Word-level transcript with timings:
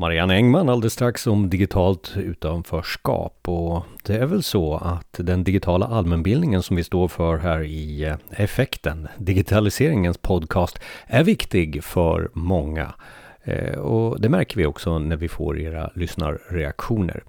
Marianne 0.00 0.34
Engman 0.34 0.68
alldeles 0.68 0.92
strax 0.92 1.26
om 1.26 1.50
digitalt 1.50 2.16
utanförskap 2.16 3.48
och 3.48 3.82
det 4.02 4.16
är 4.16 4.26
väl 4.26 4.42
så 4.42 4.76
att 4.76 5.14
den 5.18 5.44
digitala 5.44 5.86
allmänbildningen 5.86 6.62
som 6.62 6.76
vi 6.76 6.84
står 6.84 7.08
för 7.08 7.38
här 7.38 7.62
i 7.62 8.04
eh, 8.04 8.16
Effekten, 8.30 9.08
digitaliseringens 9.16 10.18
podcast, 10.18 10.78
är 11.06 11.24
viktig 11.24 11.84
för 11.84 12.30
många. 12.32 12.94
Eh, 13.42 13.78
och 13.78 14.20
det 14.20 14.28
märker 14.28 14.56
vi 14.56 14.66
också 14.66 14.98
när 14.98 15.16
vi 15.16 15.28
får 15.28 15.58
era 15.58 15.90
lyssnarreaktioner. 15.94 17.22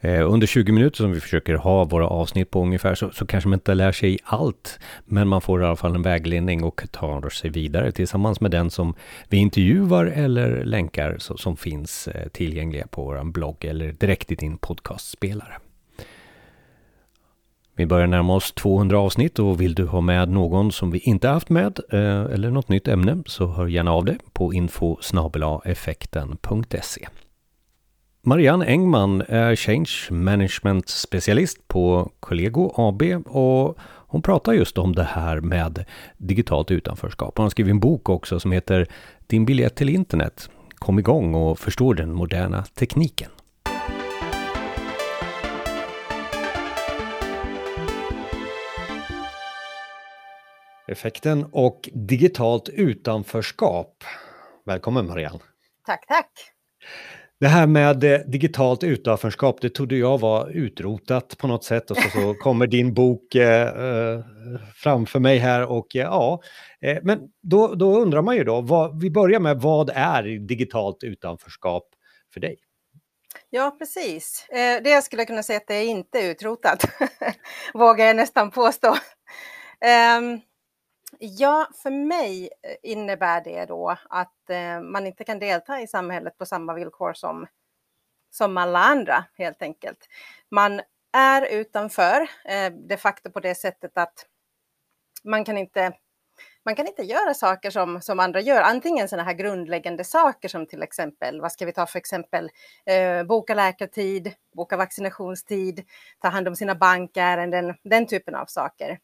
Eh, 0.00 0.32
under 0.32 0.46
20 0.46 0.72
minuter 0.72 0.96
som 0.96 1.12
vi 1.12 1.20
försöker 1.20 1.54
ha 1.54 1.84
våra 1.84 2.06
avsnitt 2.06 2.50
på 2.50 2.62
ungefär 2.62 2.94
så, 2.94 3.10
så, 3.10 3.26
kanske 3.26 3.48
man 3.48 3.56
inte 3.56 3.74
lär 3.74 3.92
sig 3.92 4.18
allt. 4.24 4.78
Men 5.04 5.28
man 5.28 5.40
får 5.40 5.62
i 5.62 5.64
alla 5.64 5.76
fall 5.76 5.94
en 5.94 6.02
vägledning 6.02 6.64
och 6.64 6.82
tar 6.90 7.30
sig 7.30 7.50
vidare 7.50 7.92
tillsammans 7.92 8.40
med 8.40 8.50
den 8.50 8.70
som 8.70 8.94
vi 9.28 9.36
intervjuar 9.36 10.06
eller 10.06 10.64
länkar 10.64 11.16
så, 11.18 11.36
som 11.36 11.56
finns 11.56 12.08
eh, 12.08 12.28
tillgängliga 12.28 12.86
på 12.86 13.04
vår 13.04 13.24
blogg 13.24 13.64
eller 13.64 13.92
direkt 13.92 14.32
i 14.32 14.34
din 14.34 14.58
podcastspelare. 14.58 15.58
Vi 17.76 17.86
börjar 17.86 18.06
närma 18.06 18.34
oss 18.34 18.52
200 18.52 18.98
avsnitt 18.98 19.38
och 19.38 19.60
vill 19.60 19.74
du 19.74 19.86
ha 19.86 20.00
med 20.00 20.28
någon 20.28 20.72
som 20.72 20.90
vi 20.90 20.98
inte 20.98 21.28
haft 21.28 21.48
med 21.48 21.80
eh, 21.92 22.22
eller 22.22 22.50
något 22.50 22.68
nytt 22.68 22.88
ämne 22.88 23.22
så 23.26 23.46
hör 23.46 23.66
gärna 23.66 23.92
av 23.92 24.04
dig 24.04 24.18
på 24.32 24.54
info 24.54 24.96
effekten.se. 25.64 27.08
Marianne 28.28 28.66
Engman 28.66 29.22
är 29.28 29.56
Change 29.56 29.90
Management 30.10 30.88
specialist 30.88 31.68
på 31.68 32.12
Collego 32.20 32.72
AB 32.76 33.02
och 33.26 33.78
hon 33.82 34.22
pratar 34.22 34.52
just 34.52 34.78
om 34.78 34.94
det 34.94 35.02
här 35.02 35.40
med 35.40 35.84
digitalt 36.16 36.70
utanförskap. 36.70 37.36
Hon 37.36 37.44
har 37.44 37.50
skrivit 37.50 37.70
en 37.70 37.80
bok 37.80 38.08
också 38.08 38.40
som 38.40 38.52
heter 38.52 38.86
Din 39.26 39.44
biljett 39.44 39.76
till 39.76 39.88
internet. 39.88 40.50
Kom 40.74 40.98
igång 40.98 41.34
och 41.34 41.58
förstå 41.58 41.92
den 41.92 42.12
moderna 42.12 42.62
tekniken. 42.62 43.30
Effekten 50.88 51.46
och 51.52 51.88
digitalt 51.92 52.68
utanförskap. 52.68 54.04
Välkommen 54.66 55.06
Marianne! 55.06 55.40
Tack, 55.86 56.06
tack! 56.06 56.57
Det 57.40 57.46
här 57.46 57.66
med 57.66 58.04
eh, 58.04 58.20
digitalt 58.20 58.84
utanförskap, 58.84 59.60
det 59.60 59.70
trodde 59.70 59.96
jag 59.96 60.20
var 60.20 60.50
utrotat 60.50 61.38
på 61.38 61.46
något 61.46 61.64
sätt 61.64 61.90
och 61.90 61.96
så, 61.96 62.10
så 62.10 62.34
kommer 62.40 62.66
din 62.66 62.94
bok 62.94 63.34
eh, 63.34 63.66
eh 63.66 64.20
framför 64.74 65.20
mig 65.20 65.38
här 65.38 65.66
och 65.66 65.96
eh, 65.96 66.02
ja, 66.02 66.40
eh, 66.80 66.98
men 67.02 67.20
då, 67.42 67.74
då 67.74 67.98
undrar 67.98 68.22
man 68.22 68.36
ju 68.36 68.44
då, 68.44 68.60
vad, 68.60 69.00
vi 69.00 69.10
börjar 69.10 69.40
med 69.40 69.60
vad 69.60 69.90
är 69.94 70.22
digitalt 70.22 71.02
utanförskap 71.02 71.88
för 72.32 72.40
dig? 72.40 72.56
Ja, 73.50 73.76
precis. 73.78 74.46
Det 74.50 74.90
jag 74.90 75.04
skulle 75.04 75.24
kunna 75.24 75.42
säga 75.42 75.56
att 75.56 75.66
det 75.66 75.74
är 75.74 75.84
inte 75.84 76.18
utrotat, 76.18 76.84
vågar 77.74 78.06
jag 78.06 78.16
nästan 78.16 78.50
påstå. 78.50 78.88
Um, 80.18 80.40
Ja, 81.18 81.68
för 81.82 81.90
mig 81.90 82.50
eh, 82.62 82.76
innebär 82.82 83.44
det 83.44 83.64
då 83.64 83.96
att 84.10 84.50
eh, 84.50 84.80
man 84.80 85.06
inte 85.06 85.24
kan 85.24 85.38
delta 85.38 85.80
i 85.80 85.86
samhället 85.86 86.38
på 86.38 86.46
samma 86.46 86.74
villkor 86.74 87.12
som, 87.12 87.46
som 88.30 88.56
alla 88.56 88.78
andra 88.78 89.24
helt 89.34 89.62
enkelt. 89.62 90.08
Man 90.50 90.80
är 91.12 91.42
utanför 91.42 92.28
eh, 92.44 92.72
de 92.72 92.96
facto 92.96 93.30
på 93.30 93.40
det 93.40 93.54
sättet 93.54 93.98
att 93.98 94.26
man 95.24 95.44
kan 95.44 95.58
inte 95.58 95.92
man 96.64 96.74
kan 96.74 96.86
inte 96.86 97.02
göra 97.02 97.34
saker 97.34 97.70
som, 97.70 98.00
som 98.00 98.20
andra 98.20 98.40
gör. 98.40 98.62
Antingen 98.62 99.08
sådana 99.08 99.24
här 99.24 99.34
grundläggande 99.34 100.04
saker 100.04 100.48
som 100.48 100.66
till 100.66 100.82
exempel, 100.82 101.40
vad 101.40 101.52
ska 101.52 101.66
vi 101.66 101.72
ta 101.72 101.86
för 101.86 101.98
exempel, 101.98 102.50
eh, 102.86 103.24
boka 103.24 103.54
läkartid, 103.54 104.32
boka 104.56 104.76
vaccinationstid, 104.76 105.84
ta 106.22 106.28
hand 106.28 106.48
om 106.48 106.56
sina 106.56 106.74
bankärenden, 106.74 107.74
den 107.84 108.06
typen 108.06 108.34
av 108.34 108.46
saker. 108.46 108.98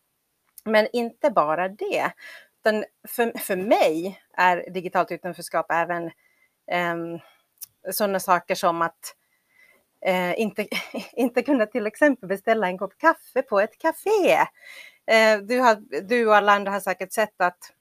Men 0.64 0.88
inte 0.92 1.30
bara 1.30 1.68
det. 1.68 2.12
Utan 2.60 2.84
för, 3.08 3.38
för 3.38 3.56
mig 3.56 4.20
är 4.36 4.70
digitalt 4.70 5.12
utanförskap 5.12 5.66
även 5.70 6.06
eh, 6.70 6.96
sådana 7.92 8.20
saker 8.20 8.54
som 8.54 8.82
att 8.82 9.14
eh, 10.06 10.40
inte, 10.40 10.66
inte 11.12 11.42
kunna 11.42 11.66
till 11.66 11.86
exempel 11.86 12.28
beställa 12.28 12.66
en 12.66 12.78
kopp 12.78 12.98
kaffe 12.98 13.42
på 13.42 13.60
ett 13.60 13.78
café. 13.78 14.32
Eh, 15.06 15.38
du, 15.42 15.58
har, 15.58 16.02
du 16.08 16.26
och 16.26 16.36
alla 16.36 16.52
andra 16.52 16.72
har 16.72 16.80
säkert 16.80 17.12
sett 17.12 17.40
att 17.40 17.72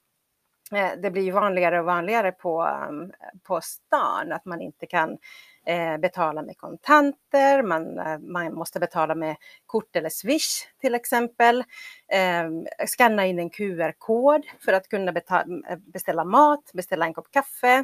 eh, 0.71 0.91
det 1.01 1.11
blir 1.11 1.31
vanligare 1.31 1.79
och 1.79 1.85
vanligare 1.85 2.31
på, 2.31 2.61
ehm, 2.61 3.11
på 3.43 3.61
stan 3.61 4.31
att 4.31 4.45
man 4.45 4.61
inte 4.61 4.85
kan 4.85 5.17
eh, 5.65 5.97
betala 5.97 6.41
med 6.41 6.57
kontanter, 6.57 7.63
man, 7.63 7.99
eh, 7.99 8.19
man 8.19 8.53
måste 8.53 8.79
betala 8.79 9.15
med 9.15 9.35
kort 9.65 9.95
eller 9.95 10.09
swish 10.09 10.67
till 10.81 10.95
exempel. 10.95 11.63
Eh, 12.11 12.49
scanna 12.87 13.25
in 13.25 13.39
en 13.39 13.49
QR-kod 13.49 14.45
för 14.65 14.73
att 14.73 14.87
kunna 14.87 15.11
eh, 15.11 15.77
beställa 15.93 16.23
mat, 16.23 16.71
beställa 16.73 17.05
en 17.05 17.13
kopp 17.13 17.31
kaffe. 17.31 17.83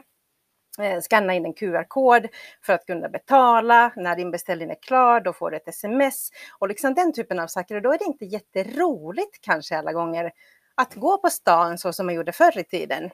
Eh, 0.79 1.01
scanna 1.01 1.34
in 1.34 1.45
en 1.45 1.53
QR-kod 1.53 2.28
för 2.66 2.73
att 2.73 2.85
kunna 2.85 3.09
betala. 3.09 3.91
När 3.96 4.16
din 4.16 4.31
beställning 4.31 4.69
är 4.69 4.81
klar, 4.81 5.22
då 5.22 5.34
får 5.34 5.51
du 5.51 5.57
ett 5.57 5.67
sms. 5.67 6.29
Och 6.59 6.67
liksom 6.67 6.94
den 6.94 7.13
typen 7.13 7.40
av 7.40 7.47
saker. 7.47 7.75
Och 7.75 7.81
då 7.81 7.94
är 7.94 7.97
det 7.97 8.06
inte 8.06 8.25
jätteroligt 8.25 9.41
kanske 9.41 9.78
alla 9.78 9.94
gånger 9.94 10.31
att 10.75 10.96
gå 10.96 11.17
på 11.17 11.29
stan 11.29 11.78
så 11.78 11.94
som 11.94 12.06
man 12.06 12.16
gjorde 12.16 12.31
förr 12.31 12.57
i 12.57 12.63
tiden. 12.63 13.09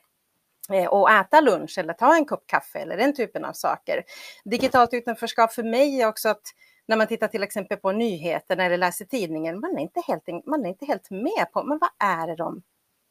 Eh, 0.74 0.86
och 0.86 1.12
äta 1.12 1.42
lunch 1.42 1.78
eller 1.78 1.94
ta 1.94 2.16
en 2.16 2.26
kopp 2.26 2.48
kaffe 2.48 2.80
eller 2.80 2.98
den 2.98 3.16
typen 3.16 3.46
av 3.46 3.53
saker. 3.53 4.03
Digitalt 4.46 4.94
utanförskap 4.94 5.53
för 5.53 5.64
mig 5.64 6.02
är 6.02 6.08
också 6.08 6.30
att 6.30 6.42
när 6.88 6.98
man 6.98 7.08
tittar 7.08 7.28
till 7.28 7.44
exempel 7.44 7.78
på 7.78 7.92
nyheterna 7.92 8.66
eller 8.66 8.78
läser 8.78 9.06
tidningen, 9.06 9.59
man 9.59 9.78
är 9.78 9.81
inte 9.81 10.02
helt, 10.08 10.24
man 10.46 10.66
är 10.66 10.70
inte 10.70 10.86
helt 10.86 11.09
med 11.09 11.52
på, 11.53 11.64
men 11.64 11.80
vad 11.80 11.90
är 12.09 12.28
det 12.28 12.36
de 12.36 12.62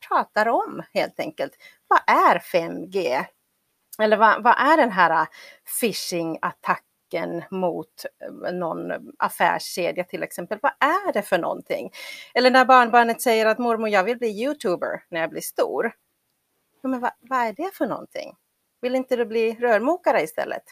pratar 0.08 0.48
om 0.48 0.82
helt 0.94 1.20
enkelt? 1.20 1.52
Vad 1.88 2.00
är 2.06 2.38
5G? 2.38 3.24
Eller 3.98 4.16
vad, 4.16 4.42
vad 4.42 4.54
är 4.58 4.76
den 4.76 4.90
här 4.90 5.26
phishing-attacken 5.80 7.42
mot 7.50 8.04
eh, 8.46 8.52
någon 8.52 8.92
affärskedja 9.18 10.04
till 10.04 10.22
exempel? 10.22 10.58
Vad 10.62 10.72
är 10.80 11.12
det 11.12 11.22
för 11.22 11.38
någonting? 11.38 11.90
Eller 12.34 12.50
när 12.50 12.64
barnbarnet 12.64 13.22
säger 13.22 13.46
att 13.46 13.58
mormor, 13.58 13.88
jag 13.88 14.04
vill 14.04 14.18
bli 14.18 14.28
youtuber 14.28 15.02
när 15.08 15.20
jag 15.20 15.30
blir 15.30 15.40
stor 15.40 15.92
men 16.88 17.00
vad, 17.00 17.10
vad 17.20 17.38
är 17.38 17.52
det 17.52 17.70
för 17.74 17.86
någonting? 17.86 18.36
Vill 18.80 18.94
inte 18.94 19.16
du 19.16 19.26
bli 19.26 19.56
rörmokare 19.60 20.22
istället? 20.22 20.62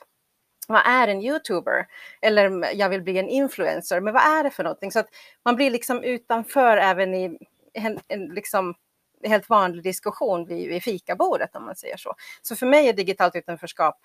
Vad 0.69 0.83
är 0.87 1.09
en 1.09 1.23
youtuber? 1.23 1.87
Eller 2.21 2.75
jag 2.75 2.89
vill 2.89 3.03
bli 3.03 3.19
en 3.19 3.29
influencer, 3.29 4.01
men 4.01 4.15
vad 4.15 4.23
är 4.23 4.45
det 4.45 4.51
för 4.51 4.65
någonting? 4.65 4.93
Så 4.93 4.99
att 4.99 5.09
man 5.45 5.57
blir 5.57 5.71
liksom 5.71 6.03
utanför 6.03 6.77
även 6.77 7.15
i 7.15 7.39
en, 7.73 7.99
en 8.09 8.27
liksom 8.27 8.75
helt 9.25 9.49
vanlig 9.49 9.85
diskussion 9.85 10.47
vid, 10.47 10.69
vid 10.69 10.83
fikabordet 10.83 11.57
om 11.57 11.65
man 11.65 11.77
säger 11.77 11.97
så. 11.97 12.15
Så 12.43 12.57
för 12.57 12.67
mig 12.67 12.89
är 12.89 12.93
digitalt 12.93 13.37
utanförskap 13.37 14.01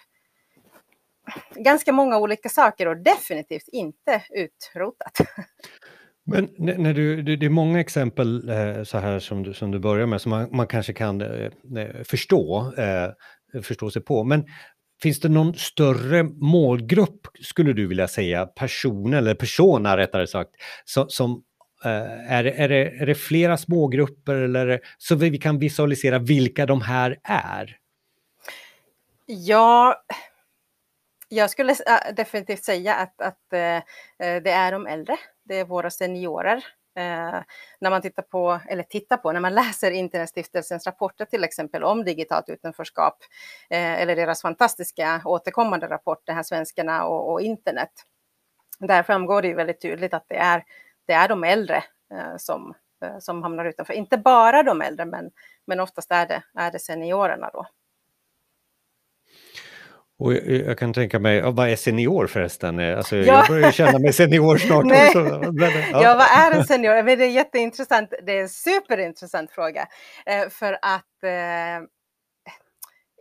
ganska 1.56 1.92
många 1.92 2.18
olika 2.18 2.50
saker 2.50 2.88
och 2.88 2.98
definitivt 2.98 3.68
inte 3.68 4.24
utrotat. 4.30 5.18
Men 6.30 6.50
när 6.58 6.94
du, 6.94 7.22
det 7.22 7.46
är 7.46 7.50
många 7.50 7.80
exempel 7.80 8.50
eh, 8.50 8.84
så 8.84 8.98
här 8.98 9.20
som 9.20 9.44
du, 9.44 9.54
som 9.54 9.72
du 9.72 9.80
börjar 9.80 10.06
med 10.06 10.22
som 10.22 10.30
man, 10.30 10.50
man 10.52 10.68
kanske 10.68 10.94
kan 10.94 11.22
eh, 11.22 11.52
eh, 11.78 12.04
förstå, 12.04 12.74
förstå 13.64 13.92
sig 13.92 14.02
på. 14.02 14.24
Men 14.24 14.46
finns 15.02 15.20
det 15.20 15.30
någon 15.30 15.54
större 15.54 16.24
målgrupp, 16.24 17.28
skulle 17.42 17.74
du 17.74 17.88
vilja 17.88 18.08
säga, 18.08 18.46
person 18.46 19.14
eller 19.14 19.36
persona 19.36 19.98
rättare 19.98 20.28
sagt, 20.28 20.50
som, 20.86 21.10
som 21.10 21.44
är, 21.84 22.46
är, 22.46 22.70
det, 22.70 22.90
är 22.90 23.06
det 23.06 23.16
flera 23.16 23.58
smågrupper 23.58 24.36
eller 24.36 24.80
så 24.98 25.16
vi 25.16 25.38
kan 25.38 25.60
visualisera 25.60 26.20
vilka 26.20 26.66
de 26.66 26.82
här 26.82 27.18
är? 27.24 27.78
Ja, 29.26 30.04
jag 31.30 31.50
skulle 31.50 31.72
äh, 31.72 32.16
definitivt 32.16 32.64
säga 32.64 32.96
att, 32.96 33.22
att 33.22 33.40
det 34.20 34.52
är 34.52 34.72
de 34.72 34.88
äldre 34.88 35.18
det 35.48 35.56
är 35.56 35.66
våra 35.66 35.90
seniorer. 35.90 36.66
Eh, 36.96 37.42
när 37.80 37.90
man 37.90 38.02
tittar 38.02 38.24
på, 38.24 38.60
eller 38.68 38.84
tittar 38.84 39.18
på, 39.18 39.32
när 39.32 39.40
man 39.40 39.54
läser 39.56 39.92
Internetstiftelsens 39.92 40.86
rapporter 40.86 41.26
till 41.26 41.44
exempel 41.44 41.84
om 41.84 42.04
digitalt 42.04 42.50
utanförskap, 42.50 43.18
eh, 43.70 44.02
eller 44.02 44.16
deras 44.16 44.42
fantastiska 44.42 45.22
återkommande 45.26 45.88
rapport, 45.88 46.22
det 46.24 46.34
här 46.34 46.44
Svenskarna 46.44 47.06
och, 47.06 47.32
och 47.32 47.42
internet. 47.42 47.92
Där 48.80 49.04
framgår 49.04 49.42
det 49.42 49.48
ju 49.48 49.54
väldigt 49.54 49.82
tydligt 49.82 50.14
att 50.14 50.26
det 50.28 50.38
är, 50.38 50.64
det 51.06 51.14
är 51.14 51.28
de 51.28 51.44
äldre 51.44 51.84
eh, 52.14 52.38
som, 52.38 52.74
eh, 53.06 53.20
som 53.20 53.44
hamnar 53.44 53.66
utanför. 53.66 53.94
Inte 53.94 54.18
bara 54.18 54.64
de 54.64 54.82
äldre, 54.82 55.06
men, 55.06 55.32
men 55.68 55.80
oftast 55.80 56.12
är 56.12 56.28
det, 56.28 56.44
är 56.54 56.72
det 56.72 56.80
seniorerna 56.80 57.50
då. 57.54 57.68
Och 60.20 60.34
jag, 60.34 60.48
jag, 60.48 60.78
kan 60.78 60.94
tänka 60.94 61.20
mig, 61.20 61.42
vad 61.42 61.70
är 61.70 61.76
senior 61.76 62.28
förresten? 62.28 62.80
Alltså, 62.80 63.16
ja. 63.16 63.24
Jag 63.24 63.48
börjar 63.48 63.72
känna 63.72 64.00
mig 64.00 64.14
senior 64.14 64.58
snart. 64.68 64.86
också. 64.86 65.20
Ja. 65.92 66.04
ja. 66.04 66.16
vad 66.16 66.54
är 66.54 66.60
en 66.60 66.66
senior? 66.66 67.04
Men 67.04 67.18
det 67.18 67.26
är 67.26 67.30
jätteintressant. 67.30 68.14
Det 68.26 68.38
är 68.38 68.42
en 68.42 68.50
superintressant 68.50 69.52
fråga. 69.52 69.88
Eh, 70.26 70.50
för 70.50 70.74
att 70.82 71.24
eh, 71.24 71.88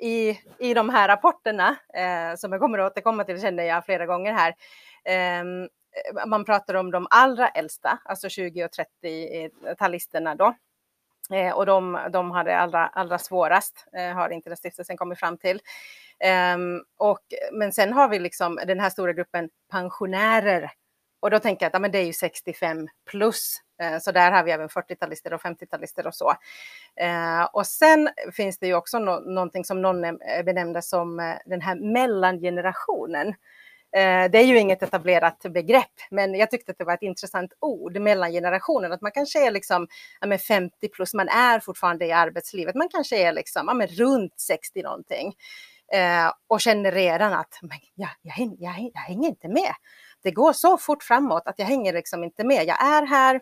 i, 0.09 0.39
i 0.59 0.75
de 0.75 0.89
här 0.89 1.09
rapporterna, 1.09 1.77
eh, 1.95 2.37
som 2.37 2.53
jag 2.53 2.61
kommer 2.61 2.79
att 2.79 2.93
återkomma 2.93 3.25
till 3.25 3.41
känner 3.41 3.65
jag 3.65 3.85
flera 3.85 4.07
gånger 4.07 4.33
här, 4.33 4.55
ehm, 5.05 5.69
man 6.27 6.45
pratar 6.45 6.75
om 6.75 6.91
de 6.91 7.07
allra 7.11 7.49
äldsta, 7.49 7.99
alltså 8.05 8.29
20 8.29 8.65
och 8.65 8.71
30-talisterna 9.05 10.35
då. 10.37 10.55
Eh, 11.31 11.53
och 11.53 11.67
de, 11.67 11.99
de 12.13 12.31
har 12.31 12.45
det 12.45 12.59
allra, 12.59 12.87
allra 12.87 13.19
svårast, 13.19 13.87
eh, 13.97 14.15
har 14.15 14.31
Internetstiftelsen 14.31 14.97
kommit 14.97 15.19
fram 15.19 15.39
till. 15.39 15.61
Um, 16.55 16.85
och, 16.97 17.21
men 17.53 17.73
sen 17.73 17.93
har 17.93 18.09
vi 18.09 18.19
liksom 18.19 18.61
den 18.67 18.81
här 18.81 18.91
stora 18.91 19.13
gruppen 19.13 19.51
pensionärer. 19.71 20.71
Och 21.21 21.31
då 21.31 21.39
tänker 21.39 21.65
jag 21.65 21.69
att 21.69 21.75
ja, 21.75 21.79
men 21.79 21.91
det 21.91 21.99
är 21.99 22.05
ju 22.05 22.13
65 22.13 22.89
plus. 23.11 23.57
eh, 23.83 23.99
så 23.99 24.13
där 24.13 24.31
har 24.33 24.45
vi 24.45 24.51
även 24.51 24.69
40-talister 24.69 25.33
och 25.33 25.41
50-talister 25.41 26.07
och 26.07 26.15
så. 26.15 26.35
Eh, 27.01 27.45
och 27.53 27.67
sen 27.67 28.09
finns 28.33 28.59
det 28.59 28.67
ju 28.67 28.75
också 28.75 28.99
no 28.99 29.21
någonting 29.21 29.65
som 29.65 29.83
någon 29.83 30.05
eh, 30.05 30.43
benämnde 30.45 30.83
som 30.83 31.21
eh, 31.21 31.35
den 31.47 31.61
här 31.61 31.75
mellangenerationen. 31.75 33.35
Eh, 33.97 34.31
det 34.31 34.39
är 34.39 34.45
ju 34.45 34.59
inget 34.59 34.83
etablerat 34.83 35.43
begrepp, 35.51 35.95
men 36.11 36.35
jag 36.35 36.51
tyckte 36.51 36.73
att 36.73 36.79
det 36.79 36.85
var 36.85 36.95
ett 36.95 37.03
intressant 37.03 37.53
ord, 37.61 37.97
mellangenerationen, 37.97 38.93
att 38.93 39.01
man 39.01 39.13
kanske 39.13 39.47
är 39.47 39.51
liksom 39.51 39.89
ja, 40.21 40.39
50 40.39 40.89
plus, 40.89 41.15
man 41.15 41.29
är 41.29 41.61
fortfarande 41.61 42.07
i 42.07 42.13
arbetslivet, 42.13 42.75
man 42.75 42.89
kanske 42.89 43.17
är 43.17 43.33
liksom 43.33 43.81
ja, 43.81 43.87
runt 43.87 44.41
60 44.41 44.83
någonting 44.83 45.35
eh, 45.93 46.33
och 46.47 46.61
känner 46.61 46.93
redan 46.93 47.33
att 47.33 47.59
men 47.63 47.79
jag, 47.95 48.11
jag, 48.23 48.57
jag, 48.59 48.91
jag 48.95 49.01
hänger 49.01 49.29
inte 49.29 49.49
med. 49.49 49.75
Det 50.23 50.31
går 50.31 50.53
så 50.53 50.79
fort 50.79 51.03
framåt 51.03 51.43
att 51.47 51.59
jag 51.59 51.67
hänger 51.67 51.93
liksom 51.93 52.25
inte 52.25 52.45
med. 52.45 52.65
Jag 52.65 52.85
är 52.85 53.07
här, 53.07 53.41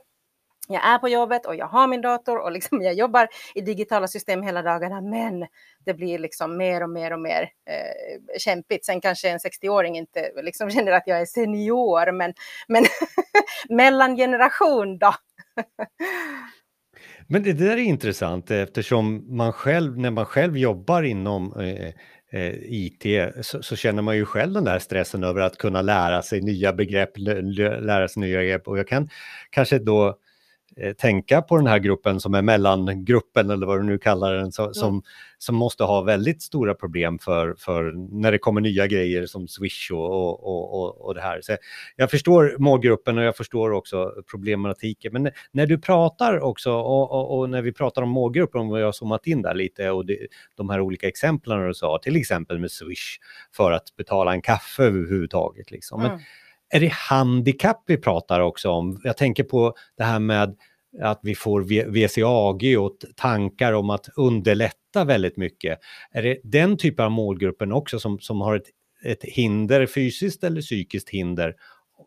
jag 0.68 0.86
är 0.86 0.98
på 0.98 1.08
jobbet 1.08 1.46
och 1.46 1.56
jag 1.56 1.66
har 1.66 1.86
min 1.86 2.00
dator 2.00 2.38
och 2.38 2.52
liksom 2.52 2.82
jag 2.82 2.94
jobbar 2.94 3.28
i 3.54 3.60
digitala 3.60 4.08
system 4.08 4.42
hela 4.42 4.62
dagarna, 4.62 5.00
men 5.00 5.46
det 5.84 5.94
blir 5.94 6.18
liksom 6.18 6.56
mer 6.56 6.82
och 6.82 6.90
mer 6.90 7.12
och 7.12 7.20
mer 7.20 7.42
eh, 7.42 8.38
kämpigt. 8.38 8.84
Sen 8.84 9.00
kanske 9.00 9.28
en 9.28 9.38
60-åring 9.38 9.96
inte 9.96 10.30
liksom 10.42 10.70
känner 10.70 10.92
att 10.92 11.06
jag 11.06 11.20
är 11.20 11.26
senior, 11.26 12.12
men, 12.12 12.34
men 12.68 12.84
mellangeneration 13.68 14.98
då. 14.98 15.14
men 17.28 17.42
det 17.42 17.52
där 17.52 17.72
är 17.72 17.76
intressant 17.76 18.50
eftersom 18.50 19.36
man 19.36 19.52
själv, 19.52 19.98
när 19.98 20.10
man 20.10 20.26
själv 20.26 20.56
jobbar 20.56 21.02
inom 21.02 21.60
eh, 21.60 21.92
eh 22.32 22.54
IT 22.62 23.34
så, 23.42 23.62
så, 23.62 23.76
känner 23.76 24.02
man 24.02 24.16
ju 24.16 24.24
själv 24.24 24.52
den 24.52 24.64
där 24.64 24.78
stressen 24.78 25.24
över 25.24 25.40
att 25.40 25.58
kunna 25.58 25.82
lära 25.82 26.22
sig 26.22 26.40
nya 26.40 26.72
begrepp, 26.72 27.10
lära 27.16 28.08
sig 28.08 28.20
nya 28.20 28.38
begrepp 28.38 28.68
och 28.68 28.78
jag 28.78 28.88
kan 28.88 29.08
kanske 29.50 29.78
då 29.78 30.08
Eh, 30.08 30.14
tänka 30.98 31.42
på 31.42 31.56
den 31.56 31.66
här 31.66 31.78
gruppen 31.78 32.20
som 32.20 32.34
är 32.34 32.42
mellangruppen 32.42 33.50
eller 33.50 33.66
vad 33.66 33.78
du 33.78 33.82
nu 33.82 33.98
kallar 33.98 34.34
den, 34.34 34.52
så, 34.52 34.62
mm. 34.62 34.74
som, 34.74 35.02
som 35.38 35.56
måste 35.56 35.84
ha 35.84 36.02
väldigt 36.02 36.42
stora 36.42 36.74
problem 36.74 37.18
för, 37.18 37.54
för 37.58 37.92
när 38.20 38.32
det 38.32 38.38
kommer 38.38 38.60
nya 38.60 38.86
grejer 38.86 39.26
som 39.26 39.48
Swish 39.48 39.90
och, 39.92 40.44
och, 40.44 40.74
och, 40.74 41.00
och 41.00 41.14
det 41.14 41.20
här. 41.20 41.40
Så 41.40 41.56
jag 41.96 42.10
förstår 42.10 42.56
målgruppen 42.58 43.18
och 43.18 43.24
jag 43.24 43.36
förstår 43.36 43.70
också 43.70 44.12
problematiken. 44.30 45.12
Men 45.12 45.30
när 45.52 45.66
du 45.66 45.78
pratar 45.78 46.40
också 46.40 46.72
och, 46.72 47.38
och 47.38 47.50
när 47.50 47.62
vi 47.62 47.72
pratar 47.72 48.02
om 48.02 48.08
målgruppen, 48.08 48.60
om 48.60 48.74
vi 48.74 48.82
har 48.82 48.92
zoomat 48.92 49.26
in 49.26 49.42
där 49.42 49.54
lite 49.54 49.90
och 49.90 50.06
det, 50.06 50.18
de 50.56 50.70
här 50.70 50.80
olika 50.80 51.08
exemplen 51.08 51.66
du 51.66 51.74
sa, 51.74 51.98
till 52.02 52.16
exempel 52.16 52.58
med 52.58 52.70
Swish 52.70 53.18
för 53.56 53.72
att 53.72 53.96
betala 53.96 54.32
en 54.32 54.42
kaffe 54.42 54.82
överhuvudtaget. 54.82 55.70
Liksom. 55.70 56.00
Men, 56.00 56.10
mm 56.10 56.20
är 56.74 56.80
det 56.80 56.92
handikapp 56.92 57.82
vi 57.86 57.96
pratar 57.96 58.40
också 58.40 58.70
om? 58.70 59.00
Jag 59.04 59.16
tänker 59.16 59.44
på 59.44 59.74
det 59.96 60.04
här 60.04 60.18
med 60.18 60.56
att 61.02 61.20
vi 61.22 61.34
får 61.34 61.60
VCAG 61.92 62.78
och 62.78 62.96
tankar 63.16 63.72
om 63.72 63.90
att 63.90 64.08
underlätta 64.16 65.04
väldigt 65.04 65.36
mycket. 65.36 65.78
Är 66.10 66.22
det 66.22 66.38
den 66.42 66.76
typen 66.76 67.04
av 67.04 67.10
målgruppen 67.10 67.72
också 67.72 67.98
som, 67.98 68.20
som 68.20 68.40
har 68.40 68.56
ett, 68.56 68.66
ett 69.04 69.22
hinder, 69.22 69.86
fysiskt 69.86 70.44
eller 70.44 70.60
psykiskt 70.60 71.10
hinder 71.10 71.54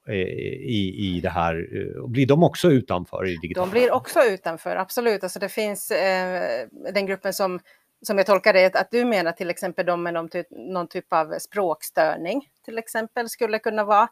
eh, 0.07 0.15
i, 0.15 0.95
i 0.99 1.19
det 1.21 1.29
här? 1.29 1.67
Blir 2.07 2.27
de 2.27 2.43
också 2.43 2.71
utanför 2.71 3.27
i 3.27 3.35
digitala? 3.35 3.65
De 3.65 3.71
blir 3.71 3.91
också 3.91 4.19
utanför, 4.23 4.75
absolut. 4.75 5.23
Alltså 5.23 5.39
det 5.39 5.49
finns 5.49 5.91
eh, 5.91 6.67
den 6.93 7.05
gruppen 7.05 7.33
som 7.33 7.59
som 8.01 8.17
jag 8.17 8.27
tolkar 8.27 8.53
det, 8.53 8.75
att 8.75 8.91
du 8.91 9.05
menar 9.05 9.31
till 9.31 9.49
exempel 9.49 9.85
de 9.85 10.03
med 10.03 10.13
någon 10.13 10.29
typ, 10.29 10.47
någon 10.49 10.87
typ 10.87 11.13
av 11.13 11.39
språkstörning 11.39 12.49
till 12.65 12.77
exempel 12.77 13.29
skulle 13.29 13.59
kunna 13.59 13.83
vara. 13.83 14.07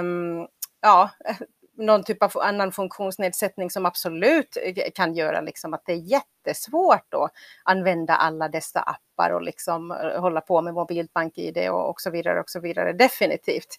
Um, 0.00 0.48
ja, 0.82 1.10
någon 1.78 2.04
typ 2.04 2.22
av 2.22 2.32
annan 2.34 2.72
funktionsnedsättning 2.72 3.70
som 3.70 3.86
absolut 3.86 4.56
kan 4.94 5.14
göra 5.14 5.40
liksom 5.40 5.74
att 5.74 5.82
det 5.86 5.92
är 5.92 5.96
jättesvårt 5.96 7.14
att 7.14 7.32
använda 7.64 8.14
alla 8.14 8.48
dessa 8.48 8.80
appar 8.80 9.30
och 9.30 9.42
liksom 9.42 9.90
eh, 9.90 10.20
hålla 10.20 10.40
på 10.40 10.62
med 10.62 10.74
mobilbank-id 10.74 11.68
och, 11.70 11.90
och 11.90 12.00
så 12.00 12.10
vidare 12.10 12.40
och 12.40 12.50
så 12.50 12.60
vidare. 12.60 12.92
Definitivt. 12.92 13.78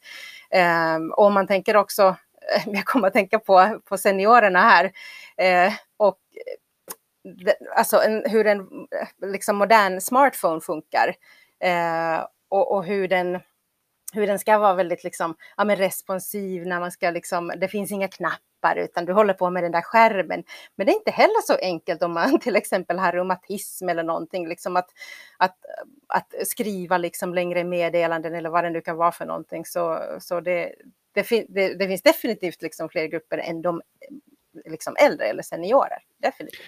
Um, 0.96 1.12
och 1.12 1.32
man 1.32 1.48
tänker 1.48 1.76
också, 1.78 2.16
jag 2.66 2.86
kommer 2.86 3.08
att 3.08 3.14
tänka 3.14 3.40
på, 3.40 3.80
på 3.86 3.98
seniorerna 3.98 4.60
här 4.60 4.86
uh, 5.68 5.74
och 5.98 6.20
alltså 7.76 8.02
en, 8.02 8.24
hur 8.26 8.48
en 8.48 8.68
liksom 9.22 9.58
modern 9.58 10.02
smartphone 10.02 10.62
funkar 10.62 11.16
eh, 11.60 12.26
och, 12.50 12.72
och 12.72 12.86
hur 12.86 13.08
den 13.08 13.40
hur 14.14 14.28
den 14.28 14.40
ska 14.40 14.58
vara 14.58 14.74
väldigt 14.74 15.04
liksom, 15.04 15.36
ja, 15.58 15.64
men 15.64 15.76
responsiv 15.76 16.68
när 16.68 16.80
man 16.80 16.92
ska 16.92 17.10
liksom, 17.10 17.52
det 17.58 17.68
finns 17.68 17.92
inga 17.92 18.08
knappar 18.08 18.76
utan 18.76 19.06
du 19.06 19.14
håller 19.14 19.34
på 19.34 19.50
med 19.50 19.64
den 19.64 19.72
där 19.72 19.82
skärmen. 19.82 20.44
Men 20.76 20.86
det 20.86 20.92
är 20.92 20.96
inte 20.96 21.12
heller 21.12 21.42
så 21.42 21.56
enkelt 21.56 22.04
om 22.04 22.14
man 22.14 22.40
till 22.42 22.56
exempel 22.56 23.00
har 23.00 23.12
reumatism 23.12 23.90
eller 23.90 24.04
någonting, 24.04 24.48
liksom 24.48 24.76
att, 24.76 24.90
att, 25.38 25.58
att 26.08 26.34
skriva 26.48 26.98
liksom 26.98 27.34
längre 27.34 27.64
meddelanden 27.64 28.36
eller 28.36 28.50
vad 28.50 28.64
det 28.64 28.70
nu 28.70 28.82
kan 28.82 28.98
vara 28.98 29.12
för 29.12 29.26
någonting. 29.26 29.66
Så, 29.66 30.04
så 30.20 30.40
det, 30.40 30.76
det, 31.12 31.46
det, 31.50 31.74
det 31.74 31.88
finns 31.88 32.02
definitivt 32.02 32.62
liksom 32.62 32.90
fler 32.90 33.06
grupper 33.06 33.38
än 33.38 33.62
de 33.62 33.82
liksom 34.66 34.96
äldre 35.06 35.26
eller 35.26 35.44
seniorer. 35.44 36.00
Definitivt. 36.18 36.60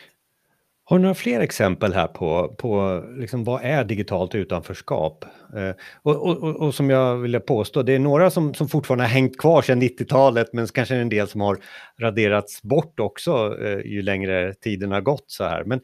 Har 0.84 0.98
du 0.98 1.02
några 1.02 1.16
fler 1.16 1.40
exempel 1.40 1.94
här 1.94 2.08
på, 2.08 2.56
på 2.58 3.04
liksom 3.18 3.44
vad 3.44 3.62
är 3.64 3.84
digitalt 3.84 4.36
utanförskap? 4.36 5.26
Eh, 5.56 5.76
och, 6.02 6.16
och, 6.16 6.56
och, 6.56 6.76
som 6.76 6.90
jag 6.90 7.18
vill 7.18 7.40
påstå, 7.40 7.84
det 7.84 7.94
är 7.94 8.00
några 8.00 8.30
som, 8.30 8.54
som 8.54 8.70
fortfarande 8.70 9.04
har 9.04 9.10
hängt 9.10 9.38
kvar 9.38 9.62
sedan 9.62 9.82
90-talet, 9.82 10.54
men 10.54 10.68
kanske 10.68 10.96
en 10.96 11.10
del 11.10 11.28
som 11.28 11.42
har 11.42 11.58
raderats 12.00 12.62
bort 12.62 13.00
också 13.00 13.58
eh, 13.64 13.80
ju 13.80 14.02
längre 14.02 14.54
tiden 14.54 14.92
har 14.92 15.02
gått 15.02 15.26
så 15.28 15.44
här. 15.44 15.64
Men 15.64 15.82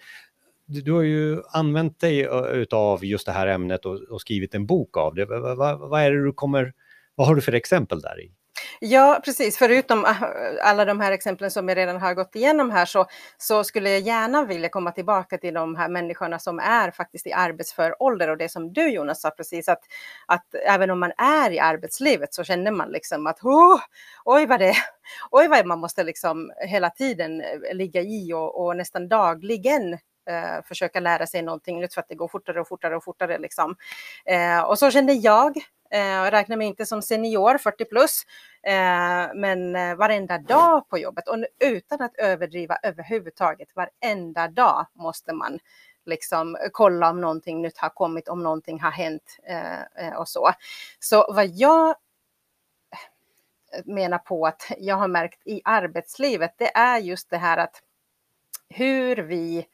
du, 0.68 0.82
du 0.82 0.92
har 0.92 1.02
ju 1.02 1.42
använt 1.52 2.00
dig 2.00 2.24
eh, 2.24 2.66
av 2.72 3.06
just 3.06 3.26
det 3.26 3.32
här 3.32 3.48
ämnet 3.48 3.86
och, 3.86 3.96
och 3.96 4.22
skrivit 4.22 4.56
en 4.56 4.66
bok 4.66 4.98
av 4.98 5.16
det. 5.16 5.26
Vad, 5.26 5.58
va, 5.58 5.78
vad, 5.78 6.02
är 6.02 6.12
det 6.12 6.24
du 6.24 6.34
kommer, 6.34 6.74
vad 7.16 7.28
har 7.28 7.36
du 7.36 7.42
för 7.42 7.54
exempel 7.54 8.00
där 8.02 8.24
i? 8.24 8.32
Ja, 8.80 9.22
precis. 9.26 9.58
Förutom 9.58 10.06
äh, 10.06 10.24
alla 10.62 10.86
de 10.86 11.00
här 11.00 11.12
exemplen 11.12 11.52
som 11.52 11.70
jag 11.70 11.78
redan 11.78 12.02
har 12.02 12.14
gått 12.14 12.36
igenom 12.36 12.72
här 12.72 12.86
så, 12.86 13.06
så 13.38 13.64
skulle 13.64 13.90
jag 13.90 14.00
gärna 14.00 14.44
vilja 14.44 14.70
komma 14.70 14.92
tillbaka 14.92 15.38
till 15.38 15.54
de 15.54 15.76
här 15.76 15.90
människorna 15.90 16.40
som 16.40 16.60
är 16.60 16.92
faktiskt 16.92 17.28
i 17.28 17.34
arbetsför 17.34 18.04
ålder 18.04 18.30
och 18.30 18.38
det 18.38 18.50
som 18.50 18.74
du 18.74 18.90
Jonas 18.90 19.22
sa 19.22 19.30
precis 19.30 19.70
att, 19.70 19.82
att 20.26 20.46
även 20.68 20.90
om 20.90 21.00
man 21.00 21.12
är 21.18 21.52
i 21.52 21.60
arbetslivet 21.60 22.34
så 22.34 22.44
känner 22.44 22.72
man 22.72 22.90
liksom 22.90 23.28
att 23.28 23.44
oh, 23.44 23.80
oj 24.26 24.46
vad 24.46 24.60
det 24.60 24.74
oj 25.32 25.48
vad 25.48 25.66
man 25.66 25.80
måste 25.80 26.04
liksom 26.04 26.52
hela 26.58 26.90
tiden 26.90 27.42
eh, 27.42 27.74
ligga 27.74 28.02
i 28.02 28.34
och, 28.34 28.66
och 28.66 28.78
nästan 28.78 29.08
dagligen 29.08 29.98
eh, 30.28 30.64
försöka 30.66 31.00
lära 31.00 31.28
sig 31.28 31.42
någonting 31.42 31.80
nytt 31.80 31.94
för 31.94 32.02
att 32.02 32.10
det 32.10 32.16
går 32.16 32.28
fortare 32.28 32.62
och 32.62 32.68
fortare 32.68 32.96
och 32.96 33.04
fortare. 33.04 33.38
Liksom. 33.38 33.76
Eh, 34.26 34.62
och 34.62 34.80
så 34.80 34.92
kände 34.92 35.14
jag 35.14 35.58
Eh, 35.92 36.00
jag 36.00 36.34
räknar 36.34 36.58
mig 36.58 36.68
inte 36.68 36.86
som 36.86 37.02
senior, 37.02 37.58
40 37.58 37.86
plus, 37.86 38.26
eh, 38.64 39.36
men 39.36 39.76
eh, 39.76 39.96
varenda 39.96 40.38
dag 40.38 40.90
på 40.90 40.98
jobbet 40.98 41.28
och 41.28 41.38
utan 41.60 42.02
att 42.02 42.16
överdriva 42.16 42.78
överhuvudtaget, 42.84 43.70
varenda 43.76 44.48
dag 44.48 44.86
måste 44.94 45.34
man 45.34 45.60
liksom 46.06 46.58
kolla 46.72 47.10
om 47.10 47.22
någonting 47.22 47.62
nytt 47.62 47.78
har 47.78 47.90
kommit, 47.90 48.28
om 48.28 48.44
någonting 48.44 48.82
har 48.82 48.92
hänt 48.92 49.38
eh, 49.44 49.82
eh, 49.82 50.14
och 50.16 50.30
så. 50.30 50.52
Så 51.00 51.34
vad 51.34 51.48
jag 51.48 51.96
menar 53.86 54.18
på 54.18 54.48
att 54.48 54.72
jag 54.78 54.96
har 54.96 55.08
märkt 55.08 55.48
i 55.48 55.62
arbetslivet, 55.64 56.54
det 56.58 56.78
är 56.78 56.98
just 56.98 57.30
det 57.30 57.38
här 57.38 57.58
att 57.58 57.82
hur 58.70 59.16
vi 59.16 59.68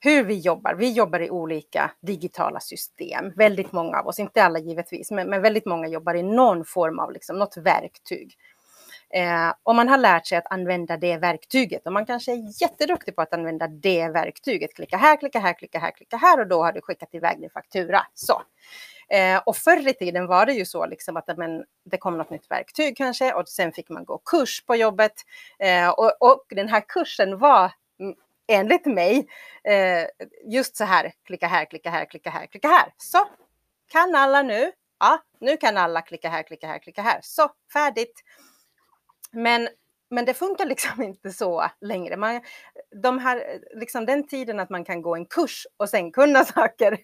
hur 0.00 0.24
vi 0.24 0.38
jobbar. 0.38 0.74
Vi 0.74 0.92
jobbar 0.92 1.20
i 1.20 1.30
olika 1.30 1.90
digitala 2.00 2.60
system. 2.60 3.32
Väldigt 3.36 3.72
många 3.72 3.98
av 3.98 4.06
oss, 4.06 4.18
inte 4.18 4.44
alla 4.44 4.58
givetvis, 4.58 5.10
men, 5.10 5.30
men 5.30 5.42
väldigt 5.42 5.66
många 5.66 5.88
jobbar 5.88 6.14
i 6.14 6.22
någon 6.22 6.64
form 6.64 6.98
av 6.98 7.12
liksom, 7.12 7.38
något 7.38 7.56
verktyg. 7.56 8.36
Eh, 9.10 9.52
och 9.62 9.74
man 9.74 9.88
har 9.88 9.98
lärt 9.98 10.26
sig 10.26 10.38
att 10.38 10.52
använda 10.52 10.96
det 10.96 11.16
verktyget 11.16 11.86
och 11.86 11.92
man 11.92 12.06
kanske 12.06 12.32
är 12.32 12.62
jätteduktig 12.62 13.16
på 13.16 13.22
att 13.22 13.34
använda 13.34 13.68
det 13.68 14.08
verktyget. 14.08 14.74
Klicka 14.74 14.96
här, 14.96 15.16
klicka 15.16 15.38
här, 15.38 15.52
klicka 15.52 15.78
här, 15.78 15.90
klicka 15.90 16.16
här 16.16 16.40
och 16.40 16.46
då 16.46 16.62
har 16.62 16.72
du 16.72 16.80
skickat 16.80 17.14
iväg 17.14 17.40
din 17.40 17.50
faktura. 17.50 18.06
Så. 18.14 18.42
Eh, 19.08 19.42
och 19.46 19.56
förr 19.56 19.88
i 19.88 19.92
tiden 19.92 20.26
var 20.26 20.46
det 20.46 20.52
ju 20.52 20.64
så 20.64 20.86
liksom 20.86 21.16
att 21.16 21.36
men, 21.36 21.64
det 21.84 21.96
kom 21.96 22.18
något 22.18 22.30
nytt 22.30 22.50
verktyg 22.50 22.96
kanske 22.96 23.32
och 23.32 23.48
sen 23.48 23.72
fick 23.72 23.88
man 23.88 24.04
gå 24.04 24.18
kurs 24.18 24.64
på 24.66 24.76
jobbet. 24.76 25.12
Eh, 25.58 25.88
och, 25.88 26.12
och 26.20 26.44
den 26.50 26.68
här 26.68 26.82
kursen 26.88 27.38
var 27.38 27.72
mm, 28.00 28.14
enligt 28.46 28.86
mig, 28.86 29.28
eh, 29.64 30.06
just 30.44 30.76
så 30.76 30.84
här, 30.84 31.12
klicka 31.24 31.46
här, 31.46 31.64
klicka 31.64 31.90
här, 31.90 32.04
klicka 32.04 32.30
här, 32.30 32.46
klicka 32.46 32.68
här. 32.68 32.92
Så, 32.96 33.28
kan 33.88 34.14
alla 34.14 34.42
nu? 34.42 34.72
Ja, 34.98 35.22
nu 35.40 35.56
kan 35.56 35.76
alla 35.76 36.02
klicka 36.02 36.28
här, 36.28 36.42
klicka 36.42 36.66
här, 36.66 36.78
klicka 36.78 37.02
här. 37.02 37.20
Så, 37.22 37.48
färdigt. 37.72 38.22
Men, 39.32 39.68
men 40.10 40.24
det 40.24 40.34
funkar 40.34 40.66
liksom 40.66 41.02
inte 41.02 41.30
så 41.30 41.70
längre. 41.80 42.16
Man, 42.16 42.40
de 43.02 43.18
här, 43.18 43.60
liksom 43.74 44.06
den 44.06 44.26
tiden 44.26 44.60
att 44.60 44.70
man 44.70 44.84
kan 44.84 45.02
gå 45.02 45.16
en 45.16 45.26
kurs 45.26 45.66
och 45.76 45.88
sen 45.88 46.12
kunna 46.12 46.44
saker, 46.44 46.98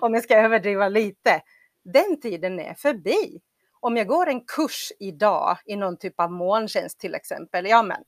om 0.00 0.14
jag 0.14 0.22
ska 0.22 0.36
överdriva 0.36 0.88
lite, 0.88 1.42
den 1.84 2.20
tiden 2.20 2.60
är 2.60 2.74
förbi. 2.74 3.40
Om 3.80 3.96
jag 3.96 4.06
går 4.06 4.26
en 4.26 4.40
kurs 4.40 4.92
idag 4.98 5.58
i 5.64 5.76
någon 5.76 5.96
typ 5.96 6.20
av 6.20 6.32
molntjänst 6.32 7.00
till 7.00 7.14
exempel, 7.14 7.66
ja 7.66 7.82
men 7.82 8.04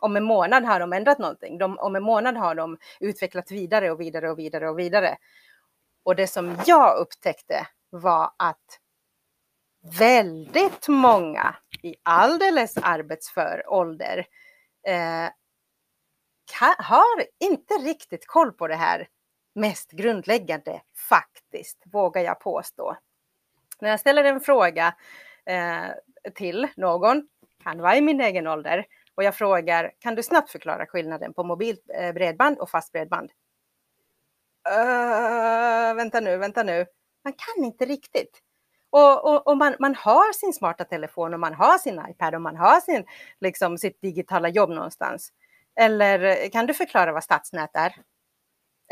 om 0.00 0.16
en 0.16 0.24
månad 0.24 0.64
har 0.64 0.80
de 0.80 0.92
ändrat 0.92 1.18
någonting. 1.18 1.58
De, 1.58 1.78
om 1.78 1.96
en 1.96 2.02
månad 2.02 2.36
har 2.36 2.54
de 2.54 2.78
utvecklat 3.00 3.50
vidare 3.50 3.90
och 3.90 4.00
vidare 4.00 4.30
och 4.30 4.38
vidare 4.38 4.70
och 4.70 4.78
vidare. 4.78 5.16
Och 6.02 6.16
det 6.16 6.26
som 6.26 6.56
jag 6.66 6.98
upptäckte 6.98 7.66
var 7.90 8.30
att 8.36 8.80
väldigt 9.98 10.88
många 10.88 11.56
i 11.82 11.94
alldeles 12.02 12.76
arbetsför 12.76 13.64
ålder 13.66 14.26
eh, 14.86 15.28
har 16.78 17.24
inte 17.40 17.74
riktigt 17.74 18.26
koll 18.26 18.52
på 18.52 18.68
det 18.68 18.76
här 18.76 19.08
mest 19.54 19.90
grundläggande 19.90 20.82
faktiskt, 21.08 21.82
vågar 21.92 22.22
jag 22.22 22.40
påstå. 22.40 22.96
När 23.80 23.90
jag 23.90 24.00
ställer 24.00 24.24
en 24.24 24.40
fråga 24.40 24.94
eh, 25.46 25.88
till 26.34 26.68
någon, 26.76 27.28
kan 27.62 27.80
vara 27.80 27.96
i 27.96 28.00
min 28.00 28.20
egen 28.20 28.46
ålder, 28.46 28.86
och 29.20 29.24
jag 29.24 29.34
frågar, 29.34 29.92
kan 29.98 30.14
du 30.14 30.22
snabbt 30.22 30.50
förklara 30.50 30.86
skillnaden 30.86 31.34
på 31.34 31.44
mobilt 31.44 31.90
eh, 31.94 32.12
bredband 32.12 32.58
och 32.58 32.70
fast 32.70 32.92
bredband? 32.92 33.30
Uh, 34.68 35.94
vänta 35.94 36.20
nu, 36.20 36.36
vänta 36.36 36.62
nu. 36.62 36.86
Man 37.24 37.32
kan 37.32 37.64
inte 37.64 37.84
riktigt. 37.84 38.38
Och, 38.90 39.24
och, 39.24 39.46
och 39.46 39.56
man, 39.56 39.76
man, 39.78 39.94
har 39.94 40.32
sin 40.32 40.52
smarta 40.52 40.84
telefon 40.84 41.34
och 41.34 41.40
man 41.40 41.54
har 41.54 41.78
sin 41.78 42.02
iPad 42.10 42.34
och 42.34 42.42
man 42.42 42.56
har 42.56 42.80
sin, 42.80 43.04
liksom, 43.40 43.78
sitt 43.78 44.00
digitala 44.00 44.48
jobb 44.48 44.70
någonstans. 44.70 45.32
Eller 45.80 46.20
eh, 46.20 46.50
kan 46.50 46.66
du 46.66 46.74
förklara 46.74 47.12
vad 47.12 47.24
stadsnät 47.24 47.70
är? 47.74 47.96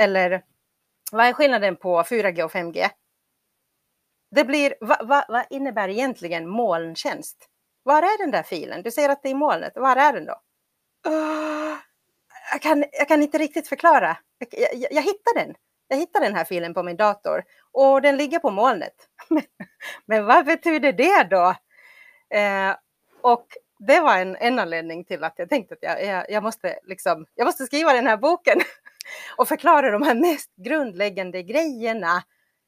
Eller 0.01 0.45
vad 1.13 1.27
är 1.27 1.33
skillnaden 1.33 1.77
på 1.77 2.03
4G 2.03 2.43
och 2.43 2.53
5G? 2.53 2.89
Det 4.31 4.45
blir, 4.45 4.75
vad, 4.81 5.09
vad, 5.09 5.25
vad 5.29 5.45
innebär 5.51 5.89
egentligen 5.89 6.49
molntjänst? 6.49 7.49
Var 7.89 8.03
är 8.03 8.19
den 8.19 8.31
där 8.31 8.43
filen? 8.43 8.83
Du 8.83 8.91
säger 8.91 9.09
att 9.09 9.23
det 9.23 9.29
är 9.29 9.31
i 9.31 9.35
molnet. 9.35 9.73
Var 9.77 9.97
är 9.97 10.13
den 10.13 10.27
då? 10.27 10.41
Uh, 11.09 11.77
jag, 12.53 12.63
kan, 12.63 12.85
jag 12.93 13.09
kan 13.09 13.23
inte 13.23 13.39
riktigt 13.39 13.69
förklara. 13.69 14.17
Jag, 14.39 14.49
jag, 14.75 14.93
jag 14.93 15.03
hittar 15.03 15.35
den. 15.35 15.55
Jag 15.89 15.97
hittar 15.97 16.21
den 16.21 16.35
här 16.35 16.45
filen 16.45 16.75
på 16.75 16.83
min 16.83 16.97
dator 16.97 17.45
och 17.73 18.03
den 18.03 18.17
ligger 18.17 18.39
på 18.39 18.51
molnet. 18.51 18.95
Men, 20.07 20.25
vad 20.25 20.47
betyder 20.47 20.93
det 20.93 21.23
då? 21.31 21.55
Eh, 22.39 22.77
och 23.23 23.47
det 23.79 24.01
var 24.01 24.19
en, 24.19 24.37
en 24.37 24.59
anledning 24.59 25.05
till 25.05 25.25
att 25.25 25.35
jag 25.37 25.49
tänkte 25.49 25.75
att 25.75 25.83
jag, 25.83 26.05
jag, 26.05 26.31
jag, 26.31 26.43
måste 26.43 26.79
liksom, 26.83 27.27
jag 27.35 27.45
måste 27.45 27.67
skriva 27.67 27.93
den 27.93 28.07
här 28.07 28.17
boken 28.17 28.61
och 29.37 29.49
förklara 29.49 29.91
de 29.91 30.03
här 30.03 30.15
mest 30.15 30.57
grundläggande 30.57 31.43
grejerna 31.43 32.23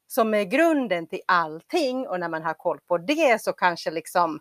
som 0.07 0.33
är 0.33 0.43
grunden 0.43 1.07
till 1.07 1.21
allting. 1.25 2.07
Och 2.07 2.19
när 2.19 2.29
man 2.29 2.43
har 2.43 2.53
koll 2.53 2.79
på 2.87 2.97
det 2.97 3.41
så 3.41 3.53
kanske 3.53 3.91
liksom 3.91 4.39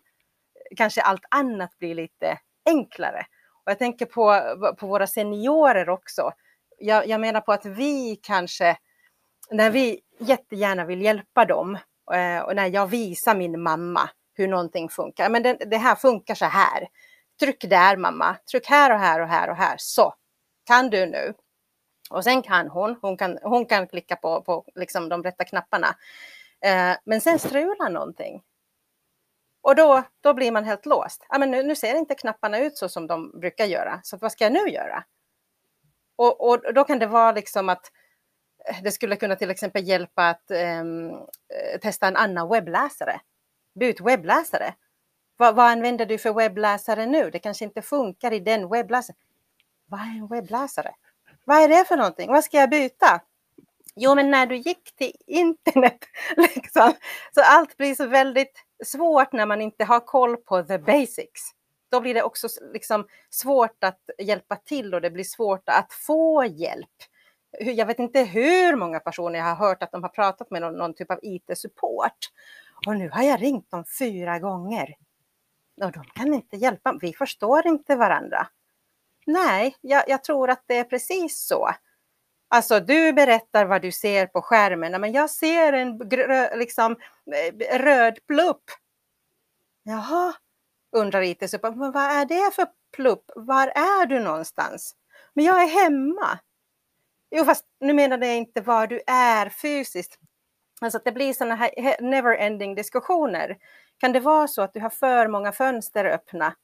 kanske 0.77 1.03
allt 1.03 1.25
annat 1.31 1.79
blir 1.79 1.95
lite 1.95 2.39
enklare. 2.67 3.27
Och 3.65 3.71
jag 3.71 3.79
tänker 3.79 4.07
på, 4.07 4.41
på 4.79 4.87
våra 4.87 5.07
seniorer 5.07 5.89
också. 5.89 6.33
Jag, 6.79 7.07
jag 7.07 7.21
menar 7.21 7.41
på 7.41 7.53
att 7.53 7.67
vi 7.67 8.21
kanske, 8.23 8.77
när 9.51 9.71
vi 9.71 10.01
jättegärna 10.19 10.85
vill 10.85 11.03
hjälpa 11.03 11.45
dem 11.45 11.79
eh, 12.13 12.39
och 12.39 12.57
när 12.57 12.67
jag 12.67 12.87
visar 12.87 13.35
min 13.35 13.63
mamma 13.63 14.11
hur 14.35 14.49
någonting 14.49 14.89
funkar. 14.89 15.31
Men 15.31 15.43
det, 15.43 15.55
det, 15.55 15.77
här 15.77 15.95
funkar 15.95 16.35
så 16.35 16.45
här. 16.45 16.89
Tryck 17.41 17.65
där 17.65 17.97
mamma, 17.97 18.37
tryck 18.51 18.67
här 18.67 18.93
och 18.93 18.99
här 18.99 19.21
och 19.21 19.29
här 19.29 19.51
och 19.51 19.57
här. 19.57 19.75
Så, 19.79 20.15
kan 20.67 20.91
du 20.91 21.07
nu? 21.07 21.35
Och 22.11 22.25
sen 22.25 22.43
kan 22.43 22.69
hon, 22.69 22.97
hon 23.03 23.17
kan, 23.17 23.39
hon 23.43 23.67
kan 23.67 23.87
klicka 23.87 24.17
på, 24.17 24.43
på 24.43 24.65
liksom 24.75 25.09
de 25.09 25.23
rätta 25.23 25.45
knapparna. 25.45 25.97
Eh, 26.65 26.97
men 27.05 27.21
sen 27.21 27.39
strular 27.39 27.91
någonting. 27.91 28.43
Och 29.63 29.77
då, 29.77 30.03
då 30.21 30.35
blir 30.35 30.53
man 30.53 30.65
helt 30.65 30.87
låst. 30.87 31.27
Ja, 31.29 31.39
men 31.39 31.51
nu, 31.51 31.63
nu 31.63 31.77
ser 31.77 31.95
inte 31.95 32.15
knapparna 32.15 32.59
ut 32.59 32.77
så 32.77 32.89
som 32.89 33.07
de 33.07 33.41
brukar 33.41 33.65
göra, 33.65 34.01
så 34.03 34.17
vad 34.17 34.33
ska 34.33 34.45
jag 34.45 34.53
nu 34.53 34.69
göra? 34.69 35.05
Och, 36.17 36.49
och 36.49 36.75
då 36.75 36.85
kan 36.85 36.99
det 36.99 37.07
vara 37.07 37.33
liksom 37.33 37.69
att 37.69 37.93
eh, 38.69 38.83
det 38.83 38.91
skulle 38.91 39.17
kunna 39.17 39.37
till 39.37 39.51
exempel 39.51 39.89
hjälpa 39.89 40.29
att 40.29 40.51
um, 40.81 41.13
testa 41.83 42.09
en 42.09 42.17
annan 42.17 42.49
webbläsare. 42.49 43.21
Byt 43.75 44.01
webbläsare. 44.01 44.75
Vad, 45.37 45.55
vad 45.55 45.67
använder 45.67 46.07
du 46.07 46.19
för 46.19 46.33
webbläsare 46.33 47.07
nu? 47.07 47.31
Det 47.31 47.39
kanske 47.39 47.65
inte 47.65 47.83
funkar 47.83 48.33
i 48.33 48.41
den 48.41 48.69
webbläsaren. 48.69 49.17
Vad 49.87 50.01
är 50.01 50.19
en 50.19 50.29
webbläsare? 50.29 50.95
Vad 51.45 51.63
är 51.63 51.69
det 51.69 51.85
för 51.85 51.97
någonting? 51.97 52.31
Vad 52.31 52.45
ska 52.45 52.57
jag 52.57 52.71
byta? 52.71 53.21
Jo, 53.97 54.15
men 54.15 54.31
när 54.31 54.47
du 54.47 54.57
gick 54.57 54.97
till 54.97 55.13
internet, 55.27 55.99
liksom, 56.37 56.93
så 57.35 57.41
allt 57.45 57.77
blir 57.77 57.95
så 57.95 58.07
väldigt 58.07 58.65
svårt 58.85 59.33
när 59.33 59.47
man 59.47 59.61
inte 59.61 59.85
har 59.85 60.01
koll 60.01 60.37
på 60.37 60.63
the 60.63 60.79
basics. 60.79 61.41
Då 61.91 62.01
blir 62.01 62.15
det 62.15 62.23
också 62.23 62.49
liksom 62.73 63.07
svårt 63.31 63.85
att 63.85 64.01
hjälpa 64.19 64.57
till 64.57 64.95
och 64.95 65.01
det 65.01 65.11
blir 65.11 65.25
svårt 65.25 65.69
att 65.69 65.93
få 65.93 66.45
hjälp. 66.45 66.89
Jag 67.59 67.87
vet 67.87 67.99
inte 67.99 68.23
hur 68.23 68.77
många 68.77 69.01
personer 69.01 69.39
jag 69.39 69.47
har 69.47 69.69
hört 69.69 69.83
att 69.83 69.93
de 69.93 70.03
har 70.03 70.11
pratat 70.11 70.51
med 70.51 70.63
någon, 70.63 70.75
någon 70.75 70.95
typ 70.95 71.11
av 71.11 71.19
IT-support. 71.23 72.31
Och 72.87 72.97
nu 72.97 73.11
har 73.11 73.23
jag 73.23 73.43
ringt 73.43 73.71
dem 73.71 73.85
fyra 73.99 74.39
gånger. 74.39 74.95
Och 75.83 75.93
de 75.93 76.05
kan 76.05 76.35
inte 76.35 76.57
hjälpa, 76.57 76.99
vi 77.01 77.13
förstår 77.13 77.67
inte 77.67 77.97
varandra. 77.97 78.47
Nej, 79.27 79.77
jag, 79.81 80.05
jag 80.09 80.25
tror 80.25 80.51
att 80.51 80.63
det 80.67 80.77
är 80.77 80.85
precis 80.85 81.47
så. 81.47 81.71
Alltså 82.53 82.81
du 82.81 83.13
berättar 83.13 83.65
vad 83.65 83.83
du 83.83 83.93
ser 83.93 84.27
på 84.27 84.43
skärmen, 84.43 85.01
men 85.01 85.13
jag 85.13 85.31
ser 85.31 85.73
en 85.73 85.99
liksom, 86.59 86.97
eh, 87.33 87.79
röd 87.79 88.19
plupp. 88.27 88.63
Jaha, 89.83 90.35
undrar 90.93 91.23
IT-support, 91.23 91.77
men 91.77 91.93
vad 91.93 92.03
är 92.03 92.25
det 92.25 92.55
för 92.55 92.67
plupp? 92.97 93.31
Var 93.37 93.67
är 93.67 94.07
du 94.07 94.21
någonstans? 94.21 94.95
Men 95.35 95.45
jag 95.45 95.63
är 95.63 95.67
hemma. 95.67 96.39
Jo, 97.31 97.45
fast 97.45 97.65
nu 97.81 97.93
menade 97.93 98.27
jag 98.27 98.37
inte 98.37 98.61
var 98.61 98.87
du 98.87 99.01
är 99.07 99.49
fysiskt. 99.49 100.19
Alltså 100.81 100.97
att 100.97 101.05
det 101.05 101.13
blir 101.13 101.33
sådana 101.33 101.55
här 101.55 101.71
never-ending 102.01 102.75
diskussioner. 102.75 103.57
Kan 103.99 104.13
det 104.13 104.21
vara 104.21 104.49
så 104.49 104.63
att 104.63 104.75
du 104.75 104.81
har 104.81 104.91
för 104.91 105.29
många 105.29 105.53
fönster 105.53 106.05
öppna? 106.05 106.55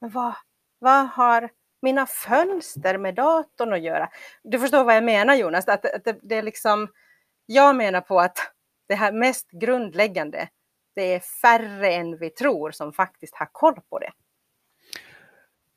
Men 0.00 0.10
vad, 0.10 0.34
vad 0.78 1.08
har 1.08 1.50
mina 1.82 2.06
fönster 2.06 2.98
med 2.98 3.14
datorn 3.14 3.72
att 3.72 3.82
göra. 3.82 4.08
Du 4.42 4.58
förstår 4.58 4.84
vad 4.84 4.96
jag 4.96 5.04
menar 5.04 5.34
Jonas, 5.34 5.68
att, 5.68 5.94
att 5.94 6.04
det, 6.04 6.18
det, 6.22 6.34
är 6.34 6.42
liksom, 6.42 6.88
jag 7.46 7.76
menar 7.76 8.00
på 8.00 8.20
att 8.20 8.38
det 8.88 8.94
här 8.94 9.12
mest 9.12 9.50
grundläggande, 9.50 10.48
det 10.94 11.14
är 11.14 11.20
färre 11.20 11.92
än 11.92 12.18
vi 12.18 12.30
tror 12.30 12.70
som 12.70 12.92
faktiskt 12.92 13.34
har 13.34 13.48
koll 13.52 13.80
på 13.90 13.98
det. 13.98 14.10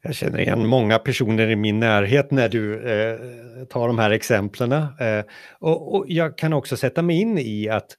Jag 0.01 0.15
känner 0.15 0.39
igen 0.39 0.67
många 0.67 0.99
personer 0.99 1.49
i 1.49 1.55
min 1.55 1.79
närhet 1.79 2.31
när 2.31 2.49
du 2.49 2.91
eh, 2.91 3.65
tar 3.65 3.87
de 3.87 3.99
här 3.99 4.11
exemplen. 4.11 4.71
Eh, 4.71 5.25
och, 5.59 5.95
och, 5.95 6.05
jag 6.07 6.37
kan 6.37 6.53
också 6.53 6.77
sätta 6.77 7.01
mig 7.01 7.21
in 7.21 7.37
i 7.37 7.69
att 7.69 7.97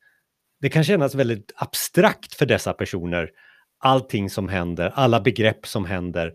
det 0.61 0.69
kan 0.69 0.85
kännas 0.85 1.14
väldigt 1.14 1.52
abstrakt 1.57 2.35
för 2.35 2.47
dessa 2.47 2.73
personer. 2.73 3.30
Allting 3.78 4.30
som 4.30 4.49
händer, 4.49 4.92
alla 4.95 5.21
begrepp 5.21 5.66
som 5.66 5.85
händer 5.85 6.35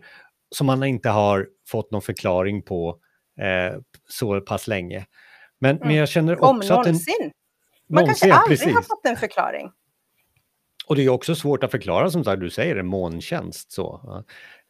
som 0.54 0.66
man 0.66 0.84
inte 0.84 1.08
har 1.08 1.48
fått 1.68 1.90
någon 1.90 2.02
förklaring 2.02 2.62
på 2.62 2.98
eh, 3.40 3.78
så 4.08 4.40
pass 4.40 4.68
länge. 4.68 5.06
Men, 5.60 5.76
mm. 5.76 5.88
men 5.88 5.96
jag 5.96 6.08
känner 6.08 6.32
också 6.34 6.46
Om 6.46 6.60
att... 6.60 6.68
Någonsin. 6.68 7.14
Den, 7.18 7.30
man 7.88 8.02
någonsin, 8.02 8.30
kanske 8.30 8.42
aldrig 8.42 8.58
precis. 8.58 8.74
har 8.74 8.82
fått 8.82 9.06
en 9.06 9.16
förklaring. 9.16 9.70
Och 10.86 10.96
det 10.96 11.04
är 11.04 11.08
också 11.08 11.34
svårt 11.34 11.64
att 11.64 11.70
förklara 11.70 12.10
som 12.10 12.24
sagt, 12.24 12.40
du 12.40 12.50
säger 12.50 12.76
en 12.76 12.86
molntjänst 12.86 13.72
så. 13.72 14.22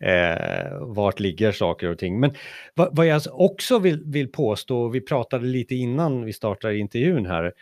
Eh, 0.04 0.78
vart 0.80 1.20
ligger 1.20 1.52
saker 1.52 1.90
och 1.90 1.98
ting. 1.98 2.20
Men 2.20 2.34
vad, 2.74 2.96
vad 2.96 3.06
jag 3.06 3.22
också 3.32 3.78
vill, 3.78 4.02
vill 4.06 4.32
påstå, 4.32 4.88
vi 4.88 5.00
pratade 5.00 5.46
lite 5.46 5.74
innan 5.74 6.24
vi 6.24 6.32
startade 6.32 6.78
intervjun 6.78 7.26
här, 7.26 7.52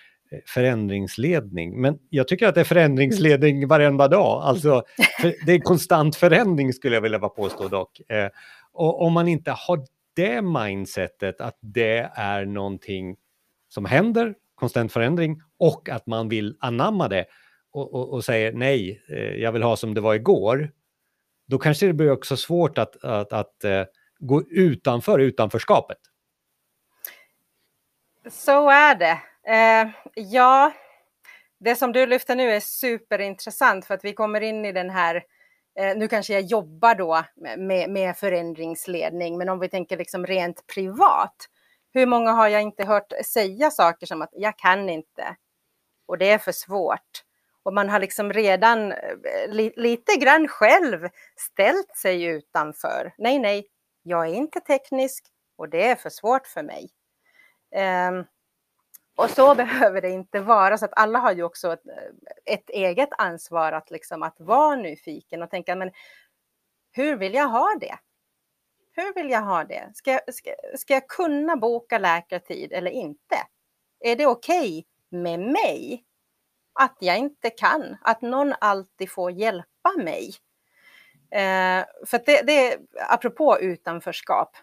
förändringsledning. 0.46 1.80
Men 1.80 1.98
jag 2.10 2.28
tycker 2.28 2.48
att 2.48 2.54
det 2.54 2.60
är 2.60 2.64
förändringsledning 2.64 3.68
varenda 3.68 4.08
dag. 4.08 4.42
Alltså, 4.42 4.82
det 5.46 5.52
är 5.52 5.58
konstant 5.58 6.16
förändring 6.16 6.72
skulle 6.72 6.94
jag 6.94 7.02
vilja 7.02 7.18
påstå 7.18 7.68
dock. 7.68 8.00
Eh, 8.10 8.28
och 8.72 9.02
om 9.02 9.12
man 9.12 9.28
inte 9.28 9.50
har 9.50 9.86
det 10.16 10.42
mindsetet 10.42 11.40
att 11.40 11.58
det 11.60 12.10
är 12.14 12.44
någonting 12.44 13.16
som 13.68 13.84
händer, 13.84 14.34
konstant 14.54 14.92
förändring, 14.92 15.40
och 15.58 15.88
att 15.88 16.06
man 16.06 16.28
vill 16.28 16.56
anamma 16.60 17.08
det 17.08 17.24
och, 17.72 17.94
och, 17.94 18.12
och 18.12 18.24
säger 18.24 18.52
nej, 18.52 19.04
eh, 19.08 19.18
jag 19.18 19.52
vill 19.52 19.62
ha 19.62 19.76
som 19.76 19.94
det 19.94 20.00
var 20.00 20.14
igår, 20.14 20.70
då 21.46 21.58
kanske 21.58 21.86
det 21.86 21.92
blir 21.92 22.10
också 22.10 22.36
svårt 22.36 22.78
att, 22.78 23.04
att, 23.04 23.32
att, 23.32 23.64
gå 24.18 24.42
utanför 24.50 25.18
utanförskapet. 25.18 25.98
Så 28.30 28.70
är 28.70 28.94
det. 28.94 29.18
Eh, 29.46 29.88
ja, 30.14 30.72
det 31.60 31.76
som 31.76 31.92
du 31.92 32.06
lyfter 32.06 32.36
nu 32.36 32.50
är 32.50 32.60
superintressant 32.60 33.84
för 33.84 33.94
att 33.94 34.04
vi 34.04 34.12
kommer 34.12 34.40
in 34.40 34.64
i 34.64 34.72
den 34.72 34.90
här 34.90 35.24
eh, 35.78 35.96
nu 35.96 36.08
kanske 36.08 36.32
jag 36.32 36.42
jobbar 36.42 36.94
då 36.94 37.24
med, 37.56 37.90
med 37.90 38.16
förändringsledning, 38.16 39.38
men 39.38 39.48
om 39.48 39.58
vi 39.60 39.68
tänker 39.68 39.96
liksom 39.96 40.26
rent 40.26 40.66
privat. 40.66 41.36
Hur 41.92 42.06
många 42.06 42.32
har 42.32 42.48
jag 42.48 42.62
inte 42.62 42.84
hört 42.84 43.12
säga 43.24 43.70
saker 43.70 44.06
som 44.06 44.22
att 44.22 44.30
jag 44.32 44.58
kan 44.58 44.88
inte 44.88 45.36
och 46.06 46.18
det 46.18 46.30
är 46.30 46.38
för 46.38 46.52
svårt. 46.52 47.24
Och 47.62 47.74
man 47.74 47.88
har 47.88 48.00
liksom 48.00 48.32
redan 48.32 48.92
eh, 48.92 49.48
li, 49.48 49.72
lite 49.76 50.16
grann 50.16 50.48
själv 50.48 51.08
ställt 51.36 51.96
sig 51.96 52.24
utanför. 52.24 53.14
Nej, 53.18 53.38
nej, 53.38 53.66
jag 54.02 54.28
är 54.28 54.34
inte 54.34 54.60
teknisk 54.60 55.24
och 55.56 55.68
det 55.68 55.86
är 55.88 55.96
för 55.96 56.10
svårt 56.10 56.46
för 56.46 56.62
mig. 56.62 56.90
Um, 58.08 58.24
och 59.16 59.30
så 59.30 59.54
behöver 59.64 60.00
det 60.00 60.10
inte 60.10 60.40
vara, 60.40 60.78
så 60.78 60.84
att 60.84 60.98
alla 60.98 61.18
har 61.18 61.32
ju 61.32 61.42
också 61.42 61.72
ett, 61.72 61.82
ett, 62.44 62.70
eget 62.70 63.08
ansvar 63.18 63.72
att, 63.72 63.90
liksom, 63.90 64.22
att 64.22 64.40
vara 64.40 64.76
nyfiken 64.76 65.42
och 65.42 65.50
tänka, 65.50 65.76
men 65.76 65.90
hur 66.92 67.16
vill 67.16 67.34
jag 67.34 67.48
ha 67.48 67.76
det? 67.80 67.98
Hur 68.92 69.14
vill 69.14 69.30
jag 69.30 69.42
ha 69.42 69.64
det? 69.64 69.90
Ska, 69.94 70.20
ska, 70.32 70.54
ska 70.76 70.94
jag 70.94 71.08
kunna 71.08 71.56
boka 71.56 71.98
läkartid 71.98 72.72
eller 72.72 72.90
inte? 72.90 73.36
Är 74.00 74.16
det 74.16 74.26
okej 74.26 74.78
okay 74.78 75.20
med 75.20 75.40
mig 75.40 76.04
att 76.80 76.96
jag 77.00 77.18
inte 77.18 77.50
kan? 77.50 77.96
Att 78.02 78.22
någon 78.22 78.54
alltid 78.60 79.10
får 79.10 79.30
hjälpa 79.30 79.92
mig? 79.96 80.34
Eh, 81.30 81.84
för 82.06 82.26
det, 82.26 82.42
det 82.46 82.72
är 82.72 82.78
apropå 83.10 83.58
utanförskap. 83.60 84.56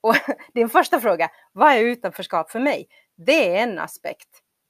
Och 0.00 0.14
din 0.54 0.68
första 0.68 1.00
fråga, 1.00 1.30
vad 1.52 1.72
är 1.72 1.80
utanförskap 1.80 2.50
för 2.50 2.60
mig? 2.60 2.88
Det 3.16 3.56
är 3.56 3.62
en 3.62 3.78
aspekt. 3.78 4.28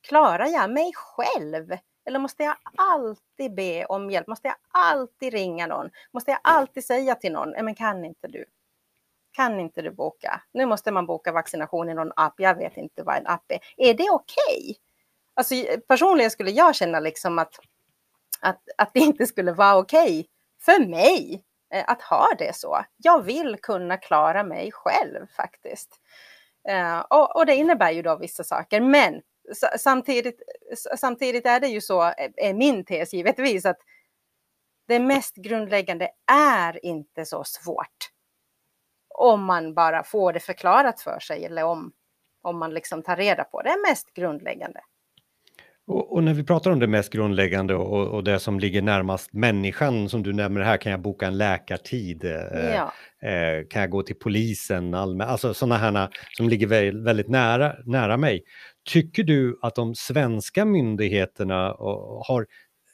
Klarar 0.09 0.47
jag 0.47 0.71
mig 0.71 0.93
själv? 0.95 1.77
Eller 2.05 2.19
måste 2.19 2.43
jag 2.43 2.57
alltid 2.77 3.55
be 3.55 3.85
om 3.85 4.11
hjälp? 4.11 4.27
Måste 4.27 4.49
jag 4.49 4.57
alltid 4.71 5.33
ringa 5.33 5.67
någon? 5.67 5.91
Måste 6.13 6.31
jag 6.31 6.41
alltid 6.43 6.85
säga 6.85 7.15
till 7.15 7.33
någon, 7.33 7.51
men 7.51 7.75
kan 7.75 8.05
inte 8.05 8.29
du? 8.29 8.45
Kan 9.33 9.61
inte 9.61 9.83
du 9.83 9.91
boka? 9.91 10.43
Nu 10.53 10.67
måste 10.67 10.93
man 10.93 11.07
boka 11.07 11.33
vaccination 11.33 11.89
i 11.89 11.95
någon 11.95 12.13
app. 12.17 12.35
Jag 12.37 12.55
vet 12.55 12.77
inte 12.77 13.03
vad 13.03 13.17
en 13.17 13.27
app 13.27 13.45
är. 13.49 13.59
Är 13.77 13.95
det 13.95 14.11
okej? 14.11 14.61
Okay? 14.61 14.75
Alltså, 15.35 15.55
personligen 15.89 16.31
skulle 16.31 16.51
jag 16.51 16.75
känna 16.75 17.01
liksom 17.01 17.39
att, 17.39 17.55
att, 18.41 18.61
att 18.79 18.91
det 18.95 19.01
inte 19.01 19.27
skulle 19.27 19.53
vara 19.53 19.79
okej 19.79 20.21
okay 20.21 20.25
för 20.61 20.87
mig 20.87 21.45
eh, 21.75 21.85
att 21.87 22.03
ha 22.03 22.29
det 22.39 22.57
så. 22.57 22.85
Jag 22.97 23.23
vill 23.23 23.57
kunna 23.63 23.97
klara 23.97 24.45
mig 24.45 24.73
själv 24.73 25.27
faktiskt. 25.37 26.01
Eh, 26.69 27.01
och, 27.01 27.37
och, 27.37 27.47
det 27.47 27.55
innebär 27.55 27.91
ju 27.91 28.03
då 28.03 28.17
vissa 28.17 28.45
saker, 28.45 28.81
men 28.81 29.23
samtidigt, 29.79 30.43
samtidigt 30.97 31.47
är 31.47 31.61
det 31.61 31.69
ju 31.69 31.81
så, 31.81 32.03
eh, 32.03 32.31
är 32.37 32.55
min 32.55 32.85
tes 32.85 33.15
givetvis, 33.15 33.67
att 33.67 33.79
det 34.89 35.01
mest 35.01 35.37
grundläggande 35.37 36.11
är 36.33 36.85
inte 36.85 37.25
så 37.25 37.45
svårt. 37.45 38.11
Om 39.09 39.45
man 39.45 39.75
bara 39.75 40.05
får 40.05 40.33
det 40.33 40.41
förklarat 40.41 41.01
för 41.01 41.19
sig 41.19 41.45
eller 41.45 41.65
om, 41.65 41.93
om 42.43 42.59
man 42.59 42.75
liksom 42.75 43.03
tar 43.03 43.17
reda 43.17 43.45
på 43.45 43.63
det, 43.63 43.77
mest 43.89 44.15
grundläggande. 44.15 44.81
Och, 45.87 46.13
och, 46.13 46.25
när 46.25 46.35
vi 46.35 46.45
pratar 46.45 46.71
om 46.71 46.79
det 46.79 46.87
mest 46.87 47.13
grundläggande 47.13 47.75
och, 47.75 48.09
och, 48.09 48.25
det 48.25 48.39
som 48.39 48.61
ligger 48.61 48.83
närmast 48.83 49.33
människan 49.33 50.09
som 50.09 50.23
du 50.23 50.33
nämner 50.33 50.61
här, 50.61 50.77
kan 50.77 50.93
jag 50.93 51.01
boka 51.01 51.27
en 51.27 51.39
läkartid? 51.39 52.25
Eh, 52.25 52.75
ja. 52.75 52.93
eh, 53.29 53.67
kan 53.71 53.81
jag 53.81 53.91
gå 53.91 54.03
till 54.03 54.19
polisen? 54.19 54.95
Allmän, 54.95 55.29
alltså 55.29 55.55
sådana 55.55 55.77
här 55.77 56.09
som 56.37 56.49
ligger 56.49 56.67
väldigt, 56.67 57.05
väldigt 57.05 57.29
nära, 57.29 57.77
nära 57.85 58.17
mig. 58.17 58.45
Tycker 58.91 59.23
du 59.23 59.59
att 59.63 59.75
de 59.75 59.95
svenska 59.95 60.65
myndigheterna 60.65 61.75
har 62.27 62.47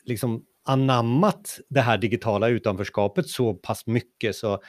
liksom 0.05 0.45
anammat 0.65 1.59
det 1.69 1.81
här 1.81 1.99
digitala 1.99 2.49
utanförskapet 2.49 3.29
så 3.29 3.55
pass 3.55 3.87
mycket 3.87 4.37
så 4.37 4.61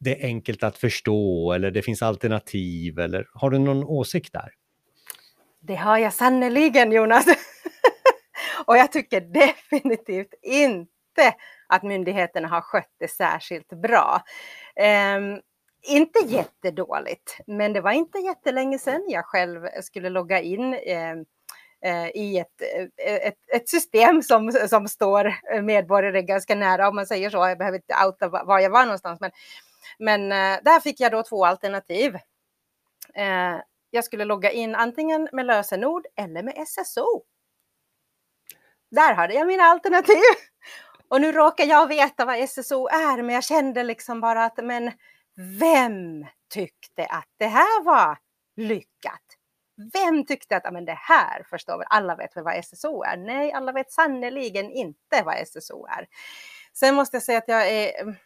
det 0.00 0.22
är 0.22 0.26
enkelt 0.26 0.62
att 0.62 0.76
förstå 0.76 1.52
eller 1.52 1.70
det 1.70 1.82
finns 1.82 2.02
alternativ 2.02 2.98
eller 2.98 3.26
har 3.34 3.50
du 3.50 3.58
någon 3.58 3.84
åsikt 3.84 4.32
där? 4.32 4.52
Det 5.60 5.76
har 5.76 5.98
jag 5.98 6.12
sannerligen 6.12 6.92
Jonas. 6.92 7.26
Och 8.68 8.76
jag 8.76 8.92
tycker 8.92 9.20
definitivt 9.20 10.34
inte 10.42 11.34
att 11.66 11.82
myndigheterna 11.82 12.48
har 12.48 12.60
skött 12.60 12.92
det 12.98 13.08
särskilt 13.08 13.68
bra. 13.68 14.22
Um, 15.16 15.40
inte 15.82 16.18
jättedåligt, 16.26 17.40
men 17.46 17.72
det 17.72 17.80
var 17.80 17.92
inte 17.92 18.18
jättelänge 18.18 18.78
sedan 18.78 19.04
jag 19.08 19.24
själv 19.24 19.66
skulle 19.82 20.08
logga 20.08 20.40
in 20.40 20.74
ehm, 20.74 21.24
eh, 21.84 22.08
i 22.08 22.38
ett, 22.38 22.62
eh, 23.06 23.14
ett, 23.14 23.38
ett, 23.52 23.68
system 23.68 24.22
som, 24.22 24.52
som 24.52 24.88
står 24.88 25.34
medborgare 25.62 26.22
ganska 26.22 26.54
nära, 26.54 26.88
om 26.88 26.94
man 26.94 27.06
säger 27.06 27.30
så. 27.30 27.36
Jag 27.36 27.58
behöver 27.58 27.78
inte 27.78 27.94
outa 28.06 28.28
var 28.28 28.58
jag 28.58 28.70
var 28.70 28.84
någonstans, 28.84 29.20
men, 29.20 29.30
men 29.98 30.32
eh, 30.32 30.62
där 30.64 30.80
fick 30.80 31.00
jag 31.00 31.12
då 31.12 31.22
två 31.22 31.44
alternativ. 31.44 32.14
Eh, 33.14 33.56
jag 33.90 34.04
skulle 34.04 34.24
logga 34.24 34.50
in 34.50 34.74
antingen 34.74 35.28
med 35.32 35.46
lösenord 35.46 36.06
eller 36.16 36.42
med 36.42 36.54
SSO. 36.68 37.24
Där 38.90 39.14
hade 39.14 39.34
jag 39.34 39.46
mina 39.46 39.62
alternativ. 39.62 40.22
Och 41.08 41.20
nu 41.20 41.32
råkar 41.32 41.64
jag 41.64 41.86
veta 41.86 42.24
vad 42.24 42.48
SSO 42.48 42.88
är, 42.88 43.22
men 43.22 43.34
jag 43.34 43.44
kände 43.44 43.82
liksom 43.82 44.20
bara 44.20 44.44
att 44.44 44.64
men 44.64 44.92
vem 45.60 46.26
tyckte 46.50 47.06
att 47.06 47.28
det 47.38 47.46
här 47.46 47.84
var 47.84 48.18
lyckat? 48.56 49.22
Vem 49.92 50.26
tyckte 50.26 50.56
att 50.56 50.72
men 50.72 50.84
det 50.84 50.98
här 50.98 51.42
förstår 51.50 51.78
väl 51.78 51.86
alla 51.90 52.16
vet 52.16 52.36
väl 52.36 52.44
vad 52.44 52.64
SSO 52.64 53.02
är? 53.02 53.16
Nej, 53.16 53.52
alla 53.52 53.72
vet 53.72 53.92
sannerligen 53.92 54.70
inte 54.70 55.22
vad 55.24 55.46
SSO 55.46 55.86
är. 55.86 56.06
Sen 56.72 56.94
måste 56.94 57.16
jag 57.16 57.22
säga 57.22 57.38
att 57.38 57.48
jag 57.48 57.68
är 57.68 58.16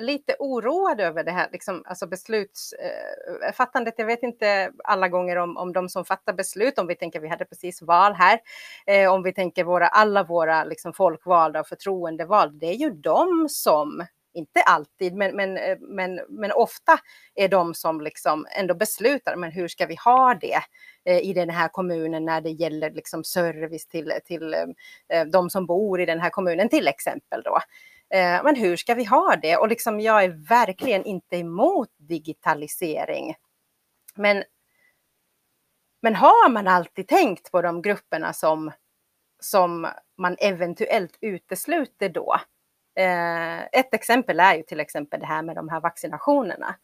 lite 0.00 0.36
oroad 0.38 1.00
över 1.00 1.24
det 1.24 1.30
här 1.30 1.48
liksom, 1.52 1.82
alltså 1.86 2.06
beslutsfattandet. 2.06 3.94
Eh, 3.98 4.02
Jag 4.02 4.06
vet 4.06 4.22
inte 4.22 4.72
alla 4.84 5.08
gånger 5.08 5.36
om, 5.36 5.56
om 5.56 5.72
de 5.72 5.88
som 5.88 6.04
fattar 6.04 6.32
beslut, 6.32 6.78
om 6.78 6.86
vi 6.86 6.94
tänker 6.94 7.20
vi 7.20 7.28
hade 7.28 7.44
precis 7.44 7.82
val 7.82 8.12
här, 8.14 8.40
eh, 8.86 9.12
om 9.12 9.22
vi 9.22 9.32
tänker 9.32 9.64
våra, 9.64 9.88
alla 9.88 10.22
våra 10.22 10.64
liksom, 10.64 10.92
folkvalda 10.92 11.60
och 11.60 11.68
förtroendevalda, 11.68 12.58
det 12.58 12.66
är 12.66 12.74
ju 12.74 12.90
de 12.90 13.48
som 13.48 14.06
inte 14.34 14.62
alltid, 14.62 15.14
men, 15.14 15.36
men, 15.36 15.56
eh, 15.56 15.78
men, 15.80 16.20
men 16.28 16.52
ofta 16.52 16.98
är 17.34 17.48
de 17.48 17.74
som 17.74 18.00
liksom 18.00 18.46
ändå 18.58 18.74
beslutar, 18.74 19.36
men 19.36 19.52
hur 19.52 19.68
ska 19.68 19.86
vi 19.86 19.96
ha 20.04 20.34
det 20.34 20.60
eh, 21.04 21.18
i 21.18 21.32
den 21.32 21.50
här 21.50 21.68
kommunen 21.68 22.24
när 22.24 22.40
det 22.40 22.50
gäller 22.50 22.90
liksom 22.90 23.24
service 23.24 23.86
till, 23.86 24.12
till 24.24 24.54
de 25.32 25.50
som 25.50 25.66
bor 25.66 26.00
i 26.00 26.06
den 26.06 26.20
här 26.20 26.30
kommunen 26.30 26.68
till 26.68 26.88
exempel 26.88 27.42
då. 27.42 27.58
Eh, 28.14 28.44
men 28.44 28.56
hur 28.56 28.76
ska 28.76 28.94
vi 28.94 29.04
ha 29.04 29.36
det? 29.42 29.56
Och 29.56 29.68
liksom, 29.68 30.00
jag 30.00 30.24
är 30.24 30.48
verkligen 30.48 31.04
inte 31.04 31.36
emot 31.36 31.88
digitalisering. 31.96 33.34
Men, 34.14 34.44
men 36.02 36.14
har 36.14 36.48
man 36.50 36.68
alltid 36.68 37.08
tänkt 37.08 37.50
på 37.50 37.62
de 37.62 37.82
grupperna 37.82 38.32
som, 38.32 38.72
som 39.40 39.88
man 40.18 40.36
eventuellt 40.38 41.18
utesluter 41.20 42.08
då? 42.08 42.36
Eh, 42.96 43.60
ett 43.60 43.94
exempel 43.94 44.40
är 44.40 44.54
ju 44.54 44.62
till 44.62 44.80
exempel 44.80 45.20
det 45.20 45.26
här 45.26 45.42
med 45.42 45.56
de 45.56 45.68
här 45.68 45.80
vaccinationerna. 45.80 46.74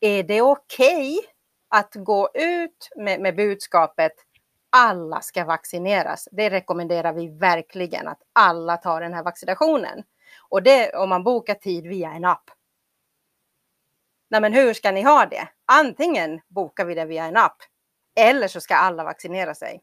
Är 0.00 0.22
det 0.22 0.42
okej 0.42 1.18
okay 1.18 1.28
att 1.68 1.94
gå 1.94 2.30
ut 2.34 2.90
med, 2.96 3.20
med 3.20 3.36
budskapet 3.36 4.12
alla 4.70 5.20
ska 5.20 5.44
vaccineras? 5.44 6.28
Det 6.32 6.50
rekommenderar 6.50 7.12
vi 7.12 7.28
verkligen 7.28 8.08
att 8.08 8.22
alla 8.32 8.76
tar 8.76 9.00
den 9.00 9.14
här 9.14 9.22
vaccinationen. 9.22 10.02
Och 10.52 10.62
det 10.62 10.92
om 10.96 11.08
man 11.08 11.24
bokar 11.24 11.54
tid 11.54 11.86
via 11.86 12.12
en 12.12 12.24
app. 12.24 12.50
Nej, 14.28 14.40
men 14.40 14.52
hur 14.52 14.74
ska 14.74 14.90
ni 14.90 15.02
ha 15.02 15.26
det? 15.26 15.48
Antingen 15.64 16.40
bokar 16.48 16.84
vi 16.84 16.94
det 16.94 17.04
via 17.04 17.24
en 17.24 17.36
app 17.36 17.56
eller 18.14 18.48
så 18.48 18.60
ska 18.60 18.74
alla 18.74 19.04
vaccinera 19.04 19.54
sig. 19.54 19.82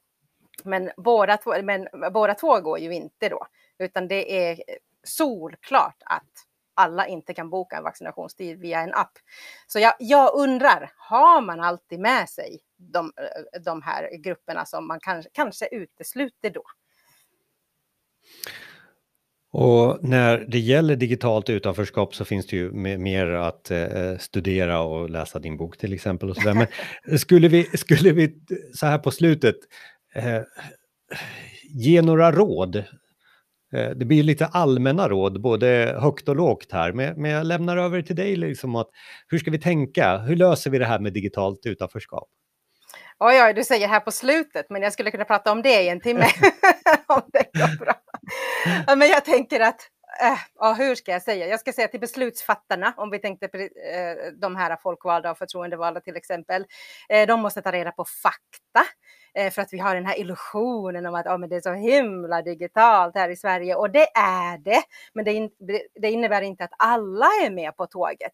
Men 0.63 0.91
båda 0.97 1.37
två, 1.37 1.61
men 1.63 1.87
båda 2.13 2.33
två 2.33 2.59
går 2.59 2.79
ju 2.79 2.93
inte 2.93 3.29
då, 3.29 3.47
utan 3.77 4.07
det 4.07 4.47
är 4.47 4.63
solklart 5.03 6.03
att 6.05 6.45
alla 6.73 7.07
inte 7.07 7.33
kan 7.33 7.49
boka 7.49 7.77
en 7.77 7.83
vaccinationstid 7.83 8.59
via 8.59 8.79
en 8.79 8.93
app. 8.93 9.13
Så 9.67 9.79
jag, 9.79 9.93
jag 9.99 10.35
undrar, 10.35 10.91
har 10.97 11.41
man 11.41 11.59
alltid 11.59 11.99
med 11.99 12.29
sig 12.29 12.59
de, 12.77 13.13
de 13.65 13.81
här 13.81 14.09
grupperna 14.17 14.65
som 14.65 14.87
man 14.87 14.99
kanske, 14.99 15.29
kanske 15.33 15.67
utesluter 15.71 16.49
då? 16.49 16.63
Och 19.51 20.03
när 20.03 20.45
det 20.47 20.59
gäller 20.59 20.95
digitalt 20.95 21.49
utanförskap 21.49 22.15
så 22.15 22.25
finns 22.25 22.47
det 22.47 22.55
ju 22.55 22.71
mer 22.97 23.27
att 23.27 23.71
eh, 23.71 24.17
studera 24.19 24.81
och 24.81 25.09
läsa 25.09 25.39
din 25.39 25.57
bok 25.57 25.77
till 25.77 25.93
exempel. 25.93 26.29
Och 26.29 26.35
så 26.35 26.41
där. 26.41 26.53
Men 26.53 26.67
skulle 27.19 27.47
vi, 27.47 27.63
skulle 27.63 28.11
vi 28.11 28.35
så 28.73 28.85
här 28.85 28.97
på 28.97 29.11
slutet 29.11 29.55
eh, 30.15 30.41
ge 31.69 32.01
några 32.01 32.31
råd? 32.31 32.75
Eh, 33.73 33.89
det 33.95 34.05
blir 34.05 34.23
lite 34.23 34.45
allmänna 34.45 35.09
råd, 35.09 35.41
både 35.41 35.97
högt 35.99 36.29
och 36.29 36.35
lågt 36.35 36.71
här, 36.71 36.93
men, 36.93 37.21
men 37.21 37.31
jag 37.31 37.45
lämnar 37.45 37.77
över 37.77 38.01
till 38.01 38.15
dig. 38.15 38.35
Liksom 38.35 38.75
att, 38.75 38.89
hur 39.27 39.37
ska 39.37 39.51
vi 39.51 39.59
tänka? 39.59 40.17
Hur 40.17 40.35
löser 40.35 40.69
vi 40.69 40.77
det 40.77 40.85
här 40.85 40.99
med 40.99 41.13
digitalt 41.13 41.65
utanförskap? 41.65 42.29
Oj, 43.19 43.43
oj, 43.43 43.53
du 43.53 43.63
säger 43.63 43.87
här 43.87 43.99
på 43.99 44.11
slutet, 44.11 44.65
men 44.69 44.81
jag 44.81 44.93
skulle 44.93 45.11
kunna 45.11 45.25
prata 45.25 45.51
om 45.51 45.61
det 45.61 45.81
i 45.81 45.89
en 45.89 45.99
timme. 45.99 46.25
om 47.07 47.21
det 47.33 47.45
går 47.53 47.85
bra. 47.85 47.93
Ja, 48.87 48.95
men 48.95 49.07
jag 49.07 49.25
tänker 49.25 49.59
att, 49.59 49.81
äh, 50.21 50.39
ja, 50.55 50.73
hur 50.73 50.95
ska 50.95 51.11
jag 51.11 51.21
säga? 51.21 51.47
Jag 51.47 51.59
ska 51.59 51.73
säga 51.73 51.87
till 51.87 51.99
beslutsfattarna, 51.99 52.93
om 52.97 53.09
vi 53.09 53.19
tänkte 53.19 53.47
på 53.47 53.57
äh, 53.57 53.63
eh, 53.65 54.15
de 54.41 54.55
här 54.55 54.77
folkvalda 54.83 55.31
och 55.31 55.37
förtroendevalda 55.37 56.01
till 56.01 56.15
exempel. 56.15 56.65
Äh, 57.09 57.27
de 57.27 57.39
måste 57.39 57.61
ta 57.61 57.71
reda 57.71 57.91
på 57.91 58.05
fakta 58.05 58.85
eh, 59.33 59.51
för 59.51 59.61
att 59.61 59.73
vi 59.73 59.79
har 59.79 59.95
den 59.95 60.05
här 60.05 60.19
illusionen 60.19 61.05
om 61.05 61.15
att 61.15 61.27
oh, 61.27 61.37
men 61.37 61.49
det 61.49 61.55
är 61.55 61.61
så 61.61 61.73
himla 61.73 62.41
digitalt 62.41 63.15
här 63.15 63.29
i 63.29 63.35
Sverige 63.35 63.75
och 63.75 63.91
det 63.91 64.07
är 64.15 64.57
det. 64.57 64.83
Men 65.13 65.25
det, 65.25 65.33
in, 65.33 65.49
det 66.01 66.11
innebär 66.11 66.41
inte 66.41 66.63
att 66.63 66.73
alla 66.77 67.25
är 67.25 67.49
med 67.49 67.75
på 67.75 67.87
tåget. 67.87 68.33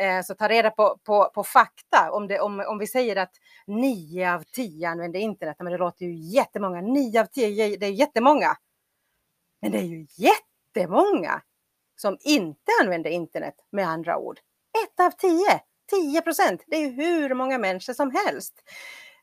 Eh, 0.00 0.22
så 0.22 0.34
ta 0.34 0.48
reda 0.48 0.70
på, 0.70 0.98
på, 1.04 1.30
på 1.34 1.44
fakta. 1.44 2.10
Om, 2.10 2.28
det, 2.28 2.40
om, 2.40 2.60
om 2.60 2.78
vi 2.78 2.86
säger 2.86 3.16
att 3.16 3.32
nio 3.66 4.34
av 4.34 4.42
tio 4.52 4.88
använder 4.88 5.20
internet, 5.20 5.56
men 5.58 5.72
det 5.72 5.78
låter 5.78 6.04
ju 6.04 6.14
jättemånga. 6.14 6.80
Nio 6.80 7.20
av 7.20 7.26
tio, 7.26 7.76
det 7.76 7.86
är 7.86 7.90
jättemånga. 7.90 8.56
Men 9.64 9.72
det 9.72 9.78
är 9.78 9.82
ju 9.82 10.06
jättemånga 10.16 11.42
som 11.96 12.16
inte 12.20 12.72
använder 12.82 13.10
internet 13.10 13.54
med 13.72 13.88
andra 13.88 14.18
ord. 14.18 14.40
Ett 14.84 15.00
av 15.00 15.10
tio, 15.10 15.60
10 15.90 16.22
procent. 16.22 16.64
Det 16.66 16.76
är 16.76 16.80
ju 16.80 16.90
hur 16.90 17.34
många 17.34 17.58
människor 17.58 17.92
som 17.92 18.10
helst. 18.10 18.54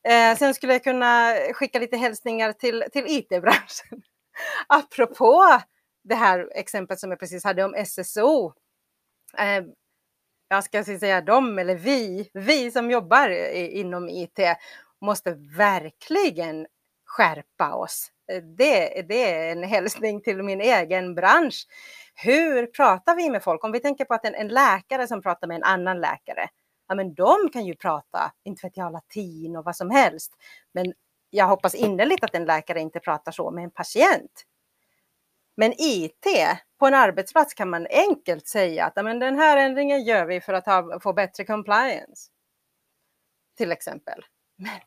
Eh, 0.04 0.36
sen 0.36 0.54
skulle 0.54 0.72
jag 0.72 0.84
kunna 0.84 1.34
skicka 1.52 1.78
lite 1.78 1.96
hälsningar 1.96 2.52
till, 2.52 2.84
till 2.92 3.04
IT-branschen. 3.06 4.02
Apropå 4.66 5.60
det 6.04 6.14
här 6.14 6.48
exemplet 6.54 7.00
som 7.00 7.10
jag 7.10 7.20
precis 7.20 7.44
hade 7.44 7.64
om 7.64 7.74
SSO. 7.74 8.52
Eh, 9.38 9.64
jag 10.48 10.64
ska 10.64 10.84
säga 10.84 11.20
de 11.20 11.58
eller 11.58 11.74
vi, 11.74 12.30
vi 12.34 12.70
som 12.70 12.90
jobbar 12.90 13.28
inom 13.54 14.08
IT 14.08 14.38
måste 15.00 15.34
verkligen 15.56 16.66
skärpa 17.04 17.74
oss. 17.74 18.12
Det, 18.40 19.02
det 19.08 19.32
är 19.32 19.52
en 19.52 19.62
hälsning 19.62 20.20
till 20.20 20.42
min 20.42 20.60
egen 20.60 21.14
bransch. 21.14 21.66
Hur 22.14 22.66
pratar 22.66 23.16
vi 23.16 23.30
med 23.30 23.42
folk? 23.42 23.64
Om 23.64 23.72
vi 23.72 23.80
tänker 23.80 24.04
på 24.04 24.14
att 24.14 24.24
en, 24.24 24.34
en 24.34 24.48
läkare 24.48 25.06
som 25.06 25.22
pratar 25.22 25.48
med 25.48 25.54
en 25.54 25.62
annan 25.62 26.00
läkare, 26.00 26.48
ja 26.88 26.94
men 26.94 27.14
de 27.14 27.36
kan 27.52 27.66
ju 27.66 27.74
prata, 27.74 28.32
inte 28.44 28.66
vet 28.66 28.76
jag, 28.76 28.92
latin 28.92 29.56
och 29.56 29.64
vad 29.64 29.76
som 29.76 29.90
helst. 29.90 30.32
Men 30.72 30.92
jag 31.30 31.46
hoppas 31.46 31.74
innerligt 31.74 32.24
att 32.24 32.34
en 32.34 32.44
läkare 32.44 32.80
inte 32.80 33.00
pratar 33.00 33.32
så 33.32 33.50
med 33.50 33.64
en 33.64 33.70
patient. 33.70 34.46
Men 35.56 35.72
IT, 35.78 36.26
på 36.78 36.86
en 36.86 36.94
arbetsplats 36.94 37.54
kan 37.54 37.70
man 37.70 37.86
enkelt 37.90 38.46
säga 38.46 38.84
att 38.84 39.04
men 39.04 39.18
den 39.18 39.38
här 39.38 39.56
ändringen 39.56 40.04
gör 40.04 40.26
vi 40.26 40.40
för 40.40 40.52
att 40.52 40.66
ha, 40.66 41.00
få 41.00 41.12
bättre 41.12 41.44
compliance. 41.44 42.30
Till 43.56 43.72
exempel. 43.72 44.24
Men 44.56 44.80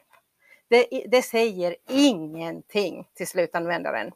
det, 0.70 1.04
det 1.08 1.22
säger 1.22 1.76
ingenting 1.90 3.08
till 3.14 3.28
slutanvändaren. 3.28 4.12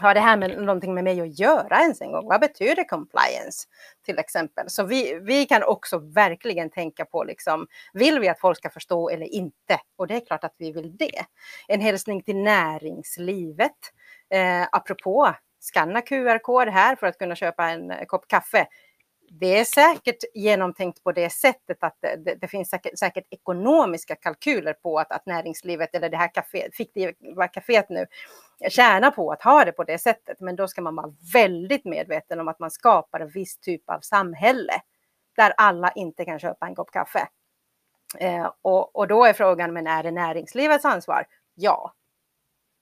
Har 0.00 0.14
det 0.14 0.20
här 0.20 0.36
med 0.36 0.62
någonting 0.62 0.94
med 0.94 1.04
mig 1.04 1.20
att 1.20 1.38
göra 1.38 1.80
ens 1.80 2.00
en 2.00 2.12
gång? 2.12 2.28
Vad 2.28 2.40
betyder 2.40 2.84
compliance 2.84 3.68
till 4.04 4.18
exempel? 4.18 4.70
Så 4.70 4.84
vi, 4.84 5.18
vi 5.22 5.46
kan 5.46 5.62
också 5.62 5.98
verkligen 5.98 6.70
tänka 6.70 7.04
på 7.04 7.24
liksom, 7.24 7.66
vill 7.92 8.20
vi 8.20 8.28
att 8.28 8.40
folk 8.40 8.58
ska 8.58 8.70
förstå 8.70 9.08
eller 9.08 9.26
inte? 9.26 9.80
Och 9.96 10.06
det 10.06 10.14
är 10.14 10.26
klart 10.26 10.44
att 10.44 10.54
vi 10.58 10.72
vill 10.72 10.96
det. 10.96 11.24
En 11.68 11.80
hälsning 11.80 12.22
till 12.22 12.36
näringslivet. 12.36 13.76
Eh, 14.30 14.66
apropå 14.72 15.34
skanna 15.60 16.00
QR-kod 16.00 16.68
här 16.68 16.96
för 16.96 17.06
att 17.06 17.18
kunna 17.18 17.34
köpa 17.34 17.68
en 17.70 17.92
kopp 18.06 18.28
kaffe. 18.28 18.66
Det 19.30 19.58
är 19.58 19.64
säkert 19.64 20.24
genomtänkt 20.34 21.04
på 21.04 21.12
det 21.12 21.30
sättet 21.30 21.78
att 21.80 21.96
det, 22.00 22.34
det 22.40 22.48
finns 22.48 22.70
säkert, 22.70 22.98
säkert, 22.98 23.24
ekonomiska 23.30 24.14
kalkyler 24.14 24.72
på 24.72 24.98
att, 24.98 25.12
att 25.12 25.26
näringslivet 25.26 25.94
eller 25.94 26.08
det 26.08 26.16
här 26.16 26.28
kaféet, 26.28 26.74
fiktiva 26.74 27.46
kaféet 27.46 27.86
nu 27.88 28.06
tjänar 28.68 29.10
på 29.10 29.32
att 29.32 29.42
ha 29.42 29.64
det 29.64 29.72
på 29.72 29.84
det 29.84 29.98
sättet. 29.98 30.40
Men 30.40 30.56
då 30.56 30.68
ska 30.68 30.82
man 30.82 30.96
vara 30.96 31.14
väldigt 31.32 31.84
medveten 31.84 32.40
om 32.40 32.48
att 32.48 32.58
man 32.58 32.70
skapar 32.70 33.20
en 33.20 33.28
viss 33.28 33.58
typ 33.58 33.90
av 33.90 34.00
samhälle 34.00 34.72
där 35.36 35.54
alla 35.56 35.92
inte 35.92 36.24
kan 36.24 36.38
köpa 36.38 36.66
en 36.66 36.74
kopp 36.74 36.90
kaffe. 36.90 37.28
Eh, 38.18 38.52
och, 38.62 38.96
och 38.96 39.08
då 39.08 39.24
är 39.24 39.32
frågan, 39.32 39.72
men 39.72 39.86
är 39.86 40.02
det 40.02 40.10
näringslivets 40.10 40.84
ansvar? 40.84 41.26
Ja. 41.54 41.94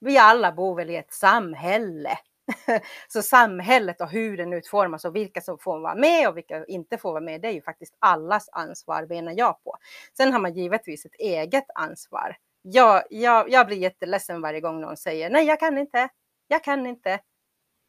Vi 0.00 0.18
alla 0.18 0.52
bor 0.52 0.76
väl 0.76 0.90
i 0.90 0.96
ett 0.96 1.12
samhälle 1.12 2.18
så 3.08 3.22
samhället 3.22 4.00
och 4.00 4.10
hur 4.10 4.36
den 4.36 4.52
utformas 4.52 5.04
och 5.04 5.16
vilka 5.16 5.40
som 5.40 5.58
får 5.58 5.80
vara 5.80 5.94
med 5.94 6.28
och 6.28 6.36
vilka 6.36 6.64
inte 6.64 6.98
får 6.98 7.12
vara 7.12 7.20
med, 7.20 7.40
det 7.40 7.48
är 7.48 7.52
ju 7.52 7.62
faktiskt 7.62 7.96
allas 7.98 8.48
ansvar 8.52 9.06
menar 9.08 9.32
jag 9.36 9.62
på. 9.64 9.76
Sen 10.16 10.32
har 10.32 10.40
man 10.40 10.54
givetvis 10.54 11.06
ett 11.06 11.14
eget 11.14 11.66
ansvar. 11.74 12.36
Jag, 12.62 13.02
jag, 13.10 13.50
jag 13.50 13.66
blir 13.66 13.76
jätteledsen 13.76 14.40
varje 14.40 14.60
gång 14.60 14.80
någon 14.80 14.96
säger 14.96 15.30
nej, 15.30 15.46
jag 15.46 15.60
kan 15.60 15.78
inte, 15.78 16.08
jag 16.48 16.64
kan 16.64 16.86
inte. 16.86 17.20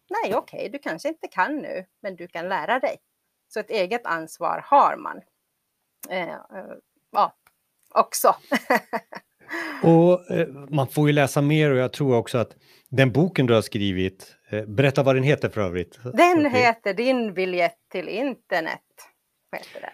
Nej, 0.09 0.35
okej, 0.35 0.59
okay, 0.59 0.69
du 0.69 0.79
kanske 0.79 1.09
inte 1.09 1.27
kan 1.27 1.57
nu, 1.57 1.85
men 2.01 2.15
du 2.15 2.27
kan 2.27 2.49
lära 2.49 2.79
dig. 2.79 2.97
Så 3.47 3.59
ett 3.59 3.69
eget 3.69 4.05
ansvar 4.05 4.61
har 4.65 4.97
man. 4.97 5.21
Eh, 6.09 6.29
eh, 6.29 6.73
ja, 7.11 7.35
också. 7.93 8.35
och 9.83 10.31
eh, 10.31 10.47
man 10.69 10.87
får 10.87 11.07
ju 11.07 11.13
läsa 11.13 11.41
mer 11.41 11.71
och 11.71 11.77
jag 11.77 11.93
tror 11.93 12.15
också 12.15 12.37
att 12.37 12.55
den 12.89 13.11
boken 13.11 13.45
du 13.45 13.53
har 13.53 13.61
skrivit, 13.61 14.35
eh, 14.49 14.65
berätta 14.65 15.03
vad 15.03 15.15
den 15.15 15.23
heter 15.23 15.49
för 15.49 15.61
övrigt. 15.61 15.99
Den 16.13 16.45
heter 16.45 16.93
Din 16.93 17.33
biljett 17.33 17.77
till 17.91 18.09
internet. 18.09 18.81
Heter 19.51 19.81
den. 19.81 19.89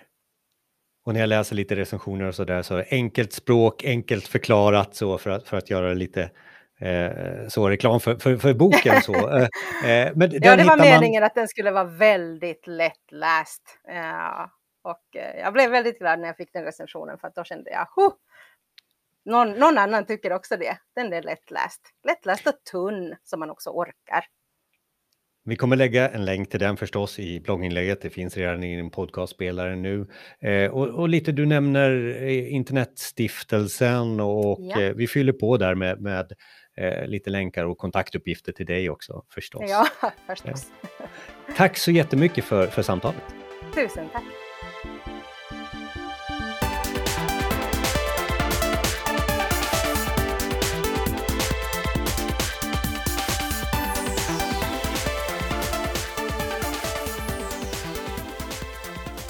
Och 1.06 1.14
när 1.14 1.20
jag 1.20 1.28
läser 1.28 1.56
lite 1.56 1.76
recensioner 1.76 2.26
och 2.26 2.36
så 2.36 2.44
där 2.44 2.62
så 2.62 2.84
enkelt 2.90 3.34
språk, 3.34 3.84
enkelt 3.84 4.28
förklarat 4.28 4.96
så 4.96 5.18
för 5.18 5.30
att, 5.30 5.48
för 5.48 5.58
att 5.58 5.70
göra 5.70 5.94
lite 5.94 6.30
eh, 6.80 7.48
så 7.48 7.70
reklam 7.70 8.00
för, 8.00 8.16
för, 8.16 8.38
för 8.38 8.54
boken. 8.54 9.02
Så. 9.02 9.14
Eh, 9.84 9.90
eh 9.90 10.12
men 10.16 10.32
ja, 10.32 10.56
det 10.56 10.64
var 10.64 10.78
meningen 10.78 11.22
man... 11.22 11.28
att 11.28 11.36
den 11.36 11.48
skulle 11.48 11.72
vara 11.72 11.84
väldigt 11.84 12.68
lättläst. 12.68 13.80
Ja, 13.88 14.52
och 14.84 15.04
jag 15.42 15.54
blev 15.54 15.72
väldigt 15.72 16.00
glad 16.00 16.20
när 16.20 16.28
jag 16.28 16.38
fick 16.38 16.54
den 16.54 16.64
recensionen 16.64 17.18
för 17.18 17.28
att 17.28 17.36
då 17.36 17.44
kände 17.44 17.72
jag, 17.72 17.88
någon, 19.26 19.52
någon 19.52 19.78
annan 19.78 20.06
tycker 20.06 20.34
också 20.34 20.58
det. 20.58 20.78
Den 20.96 21.14
är 21.14 21.22
lättläst. 21.22 21.82
Lättläst 22.08 22.48
och 22.48 22.64
tunn 22.72 23.16
som 23.24 23.40
man 23.40 23.50
också 23.50 23.70
orkar. 23.70 24.26
Vi 25.46 25.56
kommer 25.56 25.76
lägga 25.76 26.10
en 26.10 26.26
länk 26.26 26.50
till 26.50 26.60
den 26.60 26.78
förstås 26.78 27.20
i 27.20 27.40
blogginlägget. 27.40 28.02
Det 28.02 28.10
finns 28.10 28.38
redan 28.38 28.64
i 28.64 28.76
din 28.76 28.92
podcastspelare 28.92 29.76
nu. 29.76 30.08
Eh, 30.42 30.72
och, 30.72 30.88
och, 30.88 31.10
lite 31.10 31.32
du 31.32 31.46
nämner 31.46 32.18
eh, 32.22 32.54
Internetstiftelsen 32.54 34.20
och 34.20 34.58
ja. 34.62 34.82
eh, 34.82 34.94
vi 34.94 35.08
fyller 35.08 35.34
på 35.34 35.58
där 35.58 35.76
med, 35.76 36.02
med 36.02 36.32
eh, 36.78 37.08
lite 37.08 37.30
länkar 37.30 37.66
och 37.66 37.78
kontaktuppgifter 37.78 38.52
till 38.52 38.66
dig 38.66 38.90
också 38.90 39.24
förstås. 39.34 39.64
Ja, 39.68 39.88
förstås. 40.28 40.72
Tack 41.58 41.78
så 41.78 41.92
jättemycket 41.92 42.44
för, 42.44 42.68
för 42.68 42.82
samtalet. 42.82 43.24
Tusen 43.76 44.10
tack. 44.14 44.43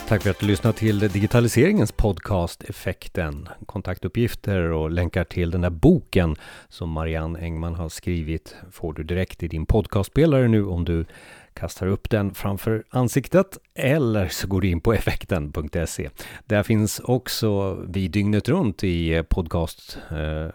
Tack 0.07 0.23
för 0.23 0.29
att 0.29 0.39
du 0.39 0.47
lyssnade 0.47 0.77
till 0.77 0.99
digitaliseringens 0.99 1.91
podcast 1.91 2.63
Effekten. 2.63 3.49
Kontaktuppgifter 3.65 4.59
och 4.59 4.91
länkar 4.91 5.23
till 5.23 5.51
den 5.51 5.61
där 5.61 5.69
boken 5.69 6.35
som 6.69 6.89
Marianne 6.89 7.39
Engman 7.39 7.75
har 7.75 7.89
skrivit 7.89 8.55
får 8.71 8.93
du 8.93 9.03
direkt 9.03 9.43
i 9.43 9.47
din 9.47 9.65
podcastspelare 9.65 10.47
nu 10.47 10.65
om 10.65 10.85
du 10.85 11.05
kastar 11.53 11.87
upp 11.87 12.09
den 12.09 12.33
framför 12.33 12.83
ansiktet 12.89 13.57
eller 13.75 14.27
så 14.27 14.47
går 14.47 14.61
du 14.61 14.69
in 14.69 14.81
på 14.81 14.93
effekten.se. 14.93 16.09
Där 16.45 16.63
finns 16.63 16.99
också 16.99 17.73
vi 17.73 18.07
dygnet 18.07 18.49
runt 18.49 18.83
i 18.83 19.23
podcast 19.29 19.97
eh, 20.11 20.45
eh 20.45 20.51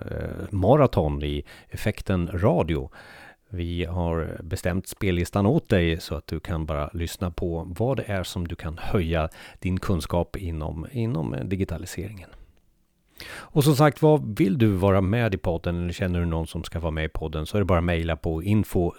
maraton 0.50 1.22
i 1.22 1.44
Effekten 1.68 2.30
Radio 2.34 2.90
vi 3.48 3.84
har 3.84 4.40
bestämt 4.42 4.86
spellistan 4.86 5.46
åt 5.46 5.68
dig 5.68 6.00
så 6.00 6.14
att 6.14 6.26
du 6.26 6.40
kan 6.40 6.66
bara 6.66 6.90
lyssna 6.92 7.30
på 7.30 7.66
vad 7.78 7.96
det 7.96 8.04
är 8.06 8.22
som 8.22 8.48
du 8.48 8.56
kan 8.56 8.78
höja 8.78 9.28
din 9.58 9.80
kunskap 9.80 10.36
inom, 10.36 10.86
inom 10.92 11.36
digitaliseringen. 11.44 12.30
Och 13.30 13.64
som 13.64 13.76
sagt 13.76 14.02
vad 14.02 14.38
vill 14.38 14.58
du 14.58 14.66
vara 14.66 15.00
med 15.00 15.34
i 15.34 15.38
podden 15.38 15.82
eller 15.82 15.92
känner 15.92 16.20
du 16.20 16.26
någon 16.26 16.46
som 16.46 16.64
ska 16.64 16.80
vara 16.80 16.90
med 16.90 17.04
i 17.04 17.08
podden 17.08 17.46
så 17.46 17.56
är 17.56 17.60
det 17.60 17.64
bara 17.64 17.78
att 17.78 17.84
mejla 17.84 18.16
på 18.16 18.42
info 18.42 18.92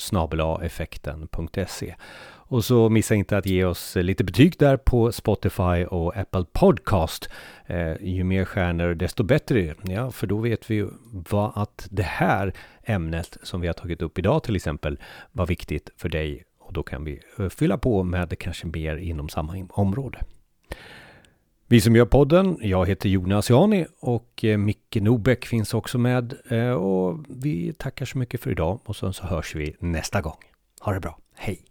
effekten.se. 0.63 1.95
Och 2.51 2.65
så 2.65 2.89
missa 2.89 3.15
inte 3.15 3.37
att 3.37 3.45
ge 3.45 3.65
oss 3.65 3.97
eh, 3.97 4.03
lite 4.03 4.23
betyg 4.23 4.55
där 4.59 4.77
på 4.77 5.11
Spotify 5.11 5.85
och 5.85 6.17
Apple 6.17 6.45
Podcast. 6.51 7.29
Eh, 7.65 7.93
ju 8.01 8.23
mer 8.23 8.45
stjärnor 8.45 8.93
desto 8.93 9.23
bättre. 9.23 9.75
Ja, 9.83 10.11
för 10.11 10.27
då 10.27 10.37
vet 10.37 10.71
vi 10.71 10.87
vad 11.29 11.51
att 11.55 11.87
det 11.91 12.03
här 12.03 12.53
ämnet 12.83 13.37
som 13.43 13.61
vi 13.61 13.67
har 13.67 13.73
tagit 13.73 14.01
upp 14.01 14.19
idag 14.19 14.43
till 14.43 14.55
exempel 14.55 14.99
var 15.31 15.45
viktigt 15.45 15.89
för 15.97 16.09
dig 16.09 16.43
och 16.59 16.73
då 16.73 16.83
kan 16.83 17.03
vi 17.03 17.21
eh, 17.39 17.49
fylla 17.49 17.77
på 17.77 18.03
med 18.03 18.39
kanske 18.39 18.67
mer 18.67 18.97
inom 18.97 19.29
samma 19.29 19.67
område. 19.69 20.21
Vi 21.67 21.81
som 21.81 21.95
gör 21.95 22.05
podden, 22.05 22.57
jag 22.61 22.87
heter 22.87 23.09
Jonas 23.09 23.49
Jani 23.49 23.85
och 23.99 24.45
eh, 24.45 24.57
Micke 24.57 24.95
Nobäck 24.95 25.45
finns 25.45 25.73
också 25.73 25.97
med. 25.97 26.33
Och 26.77 27.25
vi 27.27 27.73
tackar 27.73 28.05
så 28.05 28.17
mycket 28.17 28.41
för 28.41 28.51
idag 28.51 28.79
och 28.85 28.95
sen 28.95 29.13
så 29.13 29.25
hörs 29.25 29.55
vi 29.55 29.75
nästa 29.79 30.21
gång. 30.21 30.37
Ha 30.81 30.93
det 30.93 30.99
bra! 30.99 31.19
hej! 31.35 31.68